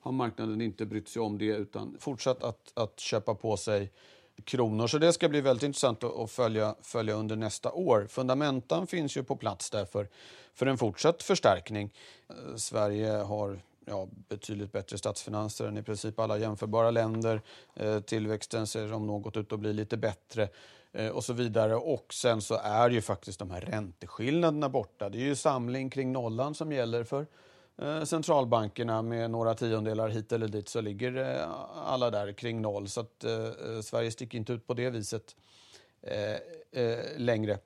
har 0.00 0.12
marknaden 0.12 0.60
inte 0.60 0.86
brytt 0.86 1.08
sig 1.08 1.22
om 1.22 1.38
det 1.38 1.44
utan 1.44 1.96
fortsatt 1.98 2.42
att, 2.42 2.72
att 2.74 3.00
köpa 3.00 3.34
på 3.34 3.56
sig 3.56 3.92
kronor. 4.44 4.86
Så 4.86 4.98
det 4.98 5.12
ska 5.12 5.28
bli 5.28 5.40
väldigt 5.40 5.62
intressant 5.62 6.04
att 6.04 6.30
följa, 6.30 6.74
följa 6.82 7.14
under 7.14 7.36
nästa 7.36 7.72
år. 7.72 8.06
Fundamentan 8.08 8.86
finns 8.86 9.16
ju 9.16 9.22
på 9.24 9.36
plats 9.36 9.70
där 9.70 9.84
för, 9.84 10.08
för 10.54 10.66
en 10.66 10.78
fortsatt 10.78 11.22
förstärkning. 11.22 11.92
Eh, 12.28 12.56
Sverige 12.56 13.10
har 13.10 13.60
ja, 13.84 14.08
betydligt 14.28 14.72
bättre 14.72 14.98
statsfinanser 14.98 15.68
än 15.68 15.76
i 15.76 15.82
princip 15.82 16.20
alla 16.20 16.38
jämförbara 16.38 16.90
länder. 16.90 17.40
Eh, 17.74 18.00
tillväxten 18.00 18.66
ser 18.66 18.92
om 18.92 19.06
något 19.06 19.36
ut 19.36 19.52
att 19.52 19.60
bli 19.60 19.72
lite 19.72 19.96
bättre 19.96 20.48
Eh, 20.96 21.08
och 21.08 21.24
så 21.24 21.32
vidare. 21.32 21.76
Och 21.76 22.14
sen 22.14 22.42
så 22.42 22.54
är 22.54 22.90
ju 22.90 23.00
faktiskt 23.00 23.38
de 23.38 23.50
här 23.50 23.60
ränteskillnaderna 23.60 24.68
borta. 24.68 25.08
Det 25.08 25.18
är 25.18 25.24
ju 25.24 25.34
samling 25.34 25.90
kring 25.90 26.12
nollan 26.12 26.54
som 26.54 26.72
gäller 26.72 27.04
för 27.04 27.26
eh, 27.82 28.04
centralbankerna 28.04 29.02
med 29.02 29.30
några 29.30 29.54
tiondelar 29.54 30.08
hit 30.08 30.32
eller 30.32 30.48
dit 30.48 30.68
så 30.68 30.80
ligger 30.80 31.16
eh, 31.16 31.50
alla 31.86 32.10
där 32.10 32.32
kring 32.32 32.62
noll. 32.62 32.88
Så 32.88 33.00
att 33.00 33.24
eh, 33.24 33.32
eh, 33.32 33.80
Sverige 33.82 34.10
sticker 34.10 34.38
inte 34.38 34.52
ut 34.52 34.66
på 34.66 34.74
det 34.74 34.90
viset 34.90 35.36
eh, 36.02 36.82
eh, 36.82 36.98
längre. 37.16 37.58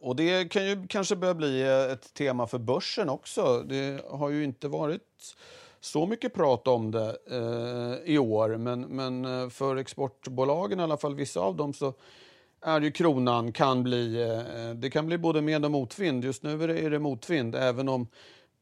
och 0.00 0.16
det 0.16 0.48
kan 0.48 0.66
ju 0.66 0.86
kanske 0.86 1.16
börja 1.16 1.34
bli 1.34 1.62
ett 1.62 2.14
tema 2.14 2.46
för 2.46 2.58
börsen 2.58 3.08
också. 3.08 3.62
Det 3.62 4.04
har 4.10 4.30
ju 4.30 4.44
inte 4.44 4.68
varit 4.68 5.36
så 5.80 6.06
mycket 6.06 6.34
prat 6.34 6.68
om 6.68 6.90
det 6.90 7.16
eh, 7.30 8.12
i 8.14 8.18
år, 8.18 8.56
men, 8.56 8.80
men 8.80 9.24
eh, 9.24 9.48
för 9.48 9.76
exportbolagen, 9.76 10.80
i 10.80 10.82
alla 10.82 10.96
fall 10.96 11.14
vissa 11.14 11.40
av 11.40 11.56
dem, 11.56 11.72
så 11.72 11.94
är 12.60 12.80
ju 12.80 12.90
kronan 12.90 13.52
kan 13.52 13.82
bli, 13.82 14.22
eh, 14.22 14.74
det 14.74 14.90
kan 14.90 15.06
bli 15.06 15.18
både 15.18 15.42
med 15.42 15.64
och 15.64 15.70
motvind. 15.70 16.24
Just 16.24 16.42
nu 16.42 16.62
är 16.62 16.68
det, 16.68 16.78
är 16.78 16.90
det 16.90 16.98
motvind, 16.98 17.54
även 17.54 17.88
om 17.88 18.06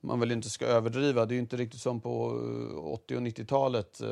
man 0.00 0.20
väl 0.20 0.32
inte 0.32 0.50
ska 0.50 0.66
överdriva. 0.66 1.26
Det 1.26 1.34
är 1.34 1.38
inte 1.38 1.56
riktigt 1.56 1.80
som 1.80 2.00
på 2.00 2.26
80 2.82 3.16
och 3.16 3.22
90-talet. 3.22 4.00
Eh, 4.00 4.08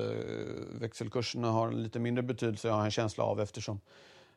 växelkurserna 0.80 1.50
har 1.50 1.68
en 1.68 1.82
lite 1.82 1.98
mindre 1.98 2.22
betydelse, 2.22 2.68
jag 2.68 2.74
har 2.74 2.84
en 2.84 2.90
känsla 2.90 3.24
av, 3.24 3.40
eftersom 3.40 3.80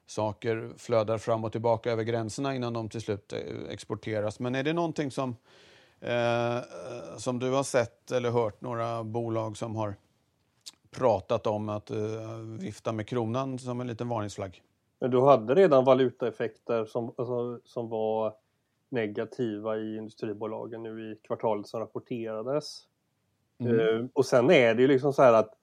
saker 0.05 0.69
flödar 0.77 1.17
fram 1.17 1.43
och 1.43 1.51
tillbaka 1.51 1.91
över 1.91 2.03
gränserna 2.03 2.55
innan 2.55 2.73
de 2.73 2.89
till 2.89 3.01
slut 3.01 3.33
exporteras. 3.69 4.39
Men 4.39 4.55
är 4.55 4.63
det 4.63 4.73
någonting 4.73 5.11
som, 5.11 5.35
eh, 6.01 6.57
som 7.17 7.39
du 7.39 7.51
har 7.51 7.63
sett 7.63 8.11
eller 8.11 8.31
hört 8.31 8.61
några 8.61 9.03
bolag 9.03 9.57
som 9.57 9.75
har 9.75 9.95
pratat 10.91 11.47
om 11.47 11.69
att 11.69 11.91
eh, 11.91 11.97
vifta 12.59 12.91
med 12.91 13.07
kronan 13.07 13.59
som 13.59 13.81
en 13.81 13.87
liten 13.87 14.09
varningsflagg? 14.09 14.63
Men 14.99 15.11
du 15.11 15.21
hade 15.21 15.55
redan 15.55 15.85
valutaeffekter 15.85 16.85
som, 16.85 17.13
alltså, 17.17 17.59
som 17.63 17.89
var 17.89 18.33
negativa 18.89 19.77
i 19.77 19.97
industribolagen 19.97 20.83
nu 20.83 21.11
i 21.11 21.15
kvartalet 21.15 21.67
som 21.67 21.79
rapporterades. 21.79 22.83
Mm. 23.59 23.79
Uh, 23.79 24.05
och 24.13 24.25
sen 24.25 24.51
är 24.51 24.75
det 24.75 24.81
ju 24.81 24.87
liksom 24.87 25.13
så 25.13 25.21
här 25.21 25.33
att 25.33 25.53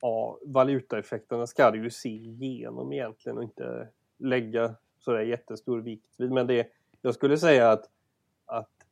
ja, 0.00 0.38
valutaeffekterna 0.46 1.46
ska 1.46 1.70
du 1.70 1.82
ju 1.84 1.90
se 1.90 2.08
igenom 2.08 2.92
egentligen 2.92 3.38
och 3.38 3.44
inte 3.44 3.88
lägga 4.18 4.74
sådär 4.98 5.20
jättestor 5.20 5.80
vikt 5.80 6.14
vid. 6.18 6.30
Men 6.30 6.46
det, 6.46 6.66
jag 7.02 7.14
skulle 7.14 7.38
säga 7.38 7.70
att 7.70 7.84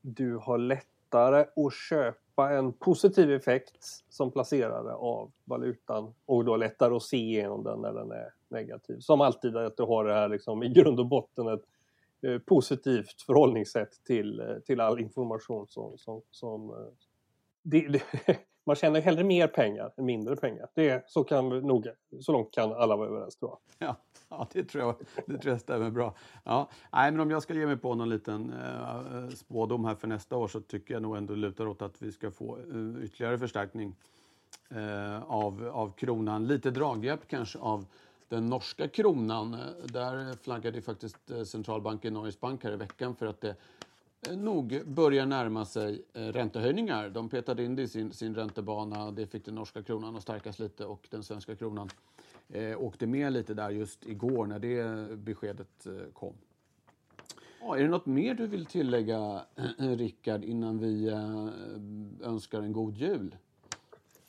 du 0.01 0.37
har 0.37 0.59
lättare 0.59 1.41
att 1.41 1.75
köpa 1.89 2.51
en 2.51 2.73
positiv 2.73 3.31
effekt 3.31 3.79
som 4.09 4.31
placerare 4.31 4.95
av 4.95 5.33
valutan 5.45 6.15
och 6.27 6.45
då 6.45 6.57
lättare 6.57 6.95
att 6.95 7.03
se 7.03 7.17
igenom 7.17 7.65
den 7.65 7.81
när 7.81 7.93
den 7.93 8.11
är 8.11 8.33
negativ. 8.49 8.99
Som 9.01 9.21
alltid 9.21 9.57
att 9.57 9.77
du 9.77 9.83
har 9.83 10.05
det 10.05 10.15
här 10.15 10.29
liksom 10.29 10.63
i 10.63 10.69
grund 10.69 11.01
och 11.01 11.07
botten 11.07 11.49
ett 11.49 11.65
Eh, 12.23 12.39
positivt 12.39 13.23
förhållningssätt 13.23 14.05
till, 14.05 14.41
eh, 14.41 14.59
till 14.67 14.81
all 14.81 15.01
information 15.01 15.67
som... 15.69 15.99
som, 15.99 16.23
som 16.31 16.71
eh, 16.71 16.77
det, 17.63 17.89
det, 17.89 18.03
man 18.65 18.77
tjänar 18.77 19.01
hellre 19.01 19.25
mer 19.25 19.47
pengar 19.47 19.93
än 19.97 20.05
mindre 20.05 20.37
pengar. 20.37 20.69
Det, 20.75 21.05
så, 21.07 21.25
kan 21.25 21.49
nog, 21.49 21.87
så 22.21 22.33
långt 22.33 22.51
kan 22.55 22.73
alla 22.73 22.97
vara 22.97 23.09
överens 23.09 23.37
tror 23.37 23.51
jag. 23.51 23.89
Ja, 23.89 23.97
ja 24.31 24.49
det, 24.53 24.65
tror 24.65 24.85
jag, 24.85 24.95
det 25.27 25.39
tror 25.39 25.53
jag 25.53 25.61
stämmer 25.61 25.91
bra. 25.91 26.15
Ja, 26.45 26.69
nej, 26.93 27.11
men 27.11 27.21
om 27.21 27.31
jag 27.31 27.43
ska 27.43 27.55
ge 27.55 27.67
mig 27.67 27.77
på 27.77 27.95
någon 27.95 28.09
liten 28.09 28.53
eh, 28.53 29.29
spådom 29.29 29.85
här 29.85 29.95
för 29.95 30.09
nästa 30.09 30.37
år 30.37 30.49
så 30.49 30.61
tycker 30.61 30.95
jag 30.95 31.03
nog 31.03 31.17
ändå 31.17 31.35
lutar 31.35 31.67
åt 31.67 31.83
att 31.83 32.03
vi 32.03 32.13
ska 32.13 32.31
få 32.31 32.57
eh, 32.57 33.05
ytterligare 33.05 33.39
förstärkning 33.39 33.95
eh, 34.69 35.23
av, 35.23 35.71
av 35.73 35.93
kronan. 35.93 36.47
Lite 36.47 36.71
draghjälp 36.71 37.29
kanske 37.29 37.59
av 37.59 37.87
den 38.29 38.47
norska 38.47 38.89
kronan, 38.89 39.55
eh, 39.55 39.61
där 39.85 40.37
flaggade 40.43 40.83
faktiskt 40.83 41.31
eh, 41.31 41.43
centralbanken 41.43 42.15
Norges 42.15 42.41
Bank 42.41 42.65
här 42.65 42.73
i 42.73 42.77
veckan 42.77 43.17
för 43.17 43.27
att 43.27 43.41
det 43.41 43.57
nog 44.37 44.83
börjar 44.87 45.27
närma 45.27 45.65
sig 45.65 46.05
räntehöjningar. 46.13 47.09
De 47.09 47.29
petade 47.29 47.65
in 47.65 47.77
det 47.77 47.83
i 47.83 47.89
sin, 47.89 48.13
sin 48.13 48.35
räntebana. 48.35 49.11
Det 49.11 49.27
fick 49.27 49.45
den 49.45 49.55
norska 49.55 49.83
kronan 49.83 50.17
att 50.17 50.23
stärkas 50.23 50.59
lite 50.59 50.85
och 50.85 51.09
den 51.11 51.23
svenska 51.23 51.57
kronan 51.57 51.89
eh, 52.49 52.83
åkte 52.83 53.07
med 53.07 53.33
lite 53.33 53.55
där 53.55 53.71
just 53.71 54.07
igår 54.07 54.47
när 54.47 54.59
det 54.59 55.19
beskedet 55.19 55.87
eh, 55.87 56.13
kom. 56.13 56.35
Ja, 57.61 57.77
är 57.77 57.83
det 57.83 57.89
något 57.89 58.07
mer 58.07 58.35
du 58.35 58.47
vill 58.47 58.67
tillägga, 58.67 59.43
Rickard, 59.79 60.45
innan 60.45 60.79
vi 60.79 61.09
eh, 61.09 62.29
önskar 62.29 62.63
en 62.63 62.73
god 62.73 62.97
jul? 62.97 63.37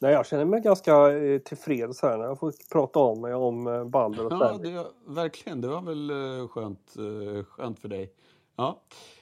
Nej, 0.01 0.13
jag 0.13 0.25
känner 0.25 0.45
mig 0.45 0.61
ganska 0.61 1.11
eh, 1.11 1.39
tillfreds 1.39 2.01
här 2.01 2.17
när 2.17 2.25
jag 2.25 2.39
får 2.39 2.53
prata 2.71 2.99
om 2.99 3.21
mig 3.21 3.33
om 3.33 3.67
eh, 3.67 3.85
Balder 3.85 4.25
och 4.25 4.31
Ja, 4.31 4.57
det, 4.57 4.85
verkligen. 5.05 5.61
Det 5.61 5.67
var 5.67 5.81
väl 5.81 6.09
eh, 6.09 6.47
skönt, 6.47 6.95
skönt 7.47 7.79
för 7.79 7.87
dig. 7.87 8.13
Ja. 8.55 8.81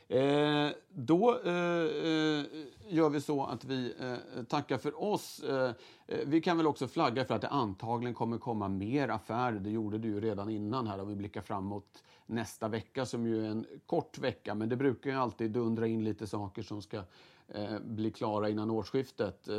Eh, 0.10 0.70
då 0.90 1.40
eh, 1.46 1.52
eh, 1.52 2.46
gör 2.88 3.10
vi 3.10 3.22
så 3.22 3.44
att 3.46 3.66
vi 3.66 3.94
eh, 4.00 4.44
tackar 4.44 4.78
för 4.78 5.04
oss. 5.04 5.40
Eh, 5.40 5.72
eh, 6.08 6.20
vi 6.26 6.42
kan 6.42 6.58
väl 6.58 6.68
också 6.68 6.88
flagga 6.88 7.26
för 7.26 7.36
att 7.36 7.42
det 7.42 7.48
antagligen 7.48 8.14
kommer 8.14 8.38
komma 8.38 8.68
mer 8.68 9.10
affärer. 9.10 9.60
Det 9.60 9.70
gjorde 9.70 9.98
det 9.98 10.08
ju 10.08 10.22
redan 10.22 10.50
innan 10.50 10.88
här 10.88 11.02
om 11.02 11.08
vi 11.08 11.16
blickar 11.16 11.42
framåt 11.42 12.04
nästa 12.26 12.68
vecka 12.68 13.06
som 13.06 13.28
ju 13.28 13.46
är 13.46 13.50
en 13.50 13.66
kort 13.86 14.18
vecka. 14.18 14.56
Men 14.56 14.70
det 14.70 14.76
brukar 14.76 15.10
ju 15.10 15.16
alltid 15.16 15.52
dundra 15.52 15.88
in 15.88 16.04
lite 16.04 16.28
saker 16.28 16.62
som 16.62 16.82
ska 16.82 17.04
bli 17.82 18.12
klara 18.12 18.50
innan 18.50 18.72
årsskiftet. 18.72 19.50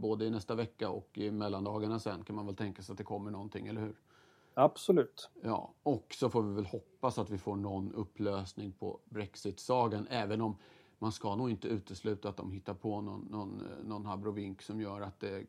Både 0.00 0.24
i 0.24 0.30
nästa 0.30 0.54
vecka 0.54 0.90
och 0.90 1.10
i 1.18 1.30
mellandagarna 1.30 1.98
sen 1.98 2.24
kan 2.24 2.36
man 2.36 2.46
väl 2.46 2.56
tänka 2.56 2.82
sig 2.82 2.92
att 2.92 2.98
det 2.98 3.04
kommer 3.04 3.30
någonting, 3.30 3.66
eller 3.66 3.80
hur? 3.80 3.94
Absolut. 4.54 5.30
Ja, 5.42 5.74
och 5.82 6.14
så 6.18 6.30
får 6.30 6.42
vi 6.42 6.54
väl 6.54 6.66
hoppas 6.66 7.18
att 7.18 7.30
vi 7.30 7.38
får 7.38 7.56
någon 7.56 7.92
upplösning 7.92 8.72
på 8.72 9.00
Brexit-sagan, 9.04 10.06
även 10.10 10.40
om 10.40 10.56
man 10.98 11.12
ska 11.12 11.36
nog 11.36 11.50
inte 11.50 11.68
utesluta 11.68 12.28
att 12.28 12.36
de 12.36 12.52
hittar 12.52 12.74
på 12.74 13.00
någon, 13.00 13.20
någon, 13.30 13.62
någon 13.84 14.06
habrovink 14.06 14.62
som 14.62 14.80
gör 14.80 15.00
att 15.00 15.20
det 15.20 15.36
eh, 15.36 15.44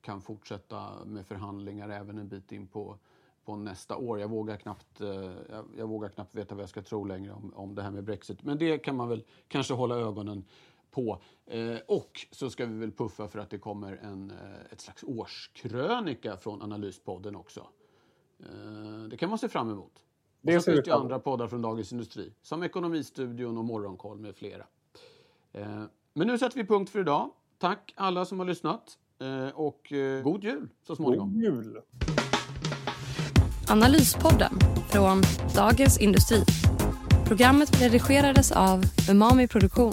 kan 0.00 0.20
fortsätta 0.20 1.04
med 1.04 1.26
förhandlingar 1.26 1.88
även 1.88 2.18
en 2.18 2.28
bit 2.28 2.52
in 2.52 2.66
på, 2.66 2.98
på 3.44 3.56
nästa 3.56 3.96
år. 3.96 4.20
Jag 4.20 4.28
vågar, 4.28 4.56
knappt, 4.56 5.00
eh, 5.00 5.08
jag, 5.50 5.64
jag 5.76 5.86
vågar 5.86 6.08
knappt 6.08 6.34
veta 6.34 6.54
vad 6.54 6.62
jag 6.62 6.70
ska 6.70 6.82
tro 6.82 7.04
längre 7.04 7.32
om, 7.32 7.52
om 7.54 7.74
det 7.74 7.82
här 7.82 7.90
med 7.90 8.04
Brexit. 8.04 8.42
Men 8.42 8.58
det 8.58 8.78
kan 8.78 8.96
man 8.96 9.08
väl 9.08 9.24
kanske 9.48 9.74
hålla 9.74 9.96
ögonen 9.96 10.44
på. 10.90 11.22
Eh, 11.46 11.76
och 11.86 12.26
så 12.30 12.50
ska 12.50 12.66
vi 12.66 12.78
väl 12.78 12.92
puffa 12.92 13.28
för 13.28 13.38
att 13.38 13.50
det 13.50 13.58
kommer 13.58 13.96
en, 13.96 14.30
eh, 14.30 14.72
ett 14.72 14.80
slags 14.80 15.04
årskrönika 15.04 16.36
från 16.36 16.62
Analyspodden 16.62 17.36
också. 17.36 17.66
Eh, 18.42 19.02
det 19.10 19.16
kan 19.16 19.28
man 19.28 19.38
se 19.38 19.48
fram 19.48 19.70
emot. 19.70 19.92
Det 20.42 20.56
och 20.56 20.62
så 20.62 20.72
finns 20.72 20.84
det 20.84 20.94
andra 20.94 21.18
poddar 21.18 21.48
från 21.48 21.62
Dagens 21.62 21.92
Industri, 21.92 22.32
som 22.42 22.62
Ekonomistudion 22.62 23.58
och 23.58 23.64
Morgonkoll 23.64 24.18
med 24.18 24.36
flera. 24.36 24.66
Men 26.14 26.26
nu 26.26 26.38
sätter 26.38 26.56
vi 26.56 26.66
punkt 26.66 26.90
för 26.90 27.00
idag. 27.00 27.30
Tack 27.58 27.92
alla 27.96 28.24
som 28.24 28.38
har 28.38 28.46
lyssnat 28.46 28.98
och 29.54 29.92
god 30.24 30.44
jul 30.44 30.68
så 30.82 30.96
småningom. 30.96 31.32
God 31.32 31.42
jul! 31.42 31.80
Analyspodden 33.70 34.52
från 34.92 35.22
Dagens 35.54 36.00
Industri. 36.00 36.44
Programmet 37.26 37.82
redigerades 37.82 38.52
av 38.52 38.82
Umami 39.10 39.48
Produktion 39.48 39.92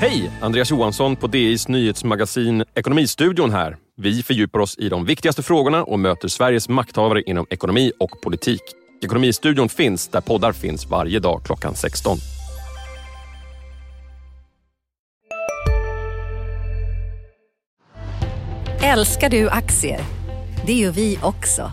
Hej! 0.00 0.30
Andreas 0.40 0.70
Johansson 0.70 1.16
på 1.16 1.26
DIs 1.26 1.68
nyhetsmagasin 1.68 2.64
Ekonomistudion 2.74 3.50
här. 3.50 3.76
Vi 3.96 4.22
fördjupar 4.22 4.60
oss 4.60 4.78
i 4.78 4.88
de 4.88 5.04
viktigaste 5.04 5.42
frågorna 5.42 5.84
och 5.84 5.98
möter 5.98 6.28
Sveriges 6.28 6.68
makthavare 6.68 7.22
inom 7.22 7.46
ekonomi 7.50 7.92
och 7.98 8.20
politik. 8.22 8.60
Ekonomistudion 9.02 9.68
finns 9.68 10.08
där 10.08 10.20
poddar 10.20 10.52
finns 10.52 10.86
varje 10.86 11.18
dag 11.18 11.40
klockan 11.44 11.74
16. 11.74 12.18
Älskar 18.82 19.30
du 19.30 19.48
aktier? 19.48 20.00
Det 20.66 20.74
gör 20.74 20.92
vi 20.92 21.18
också. 21.22 21.72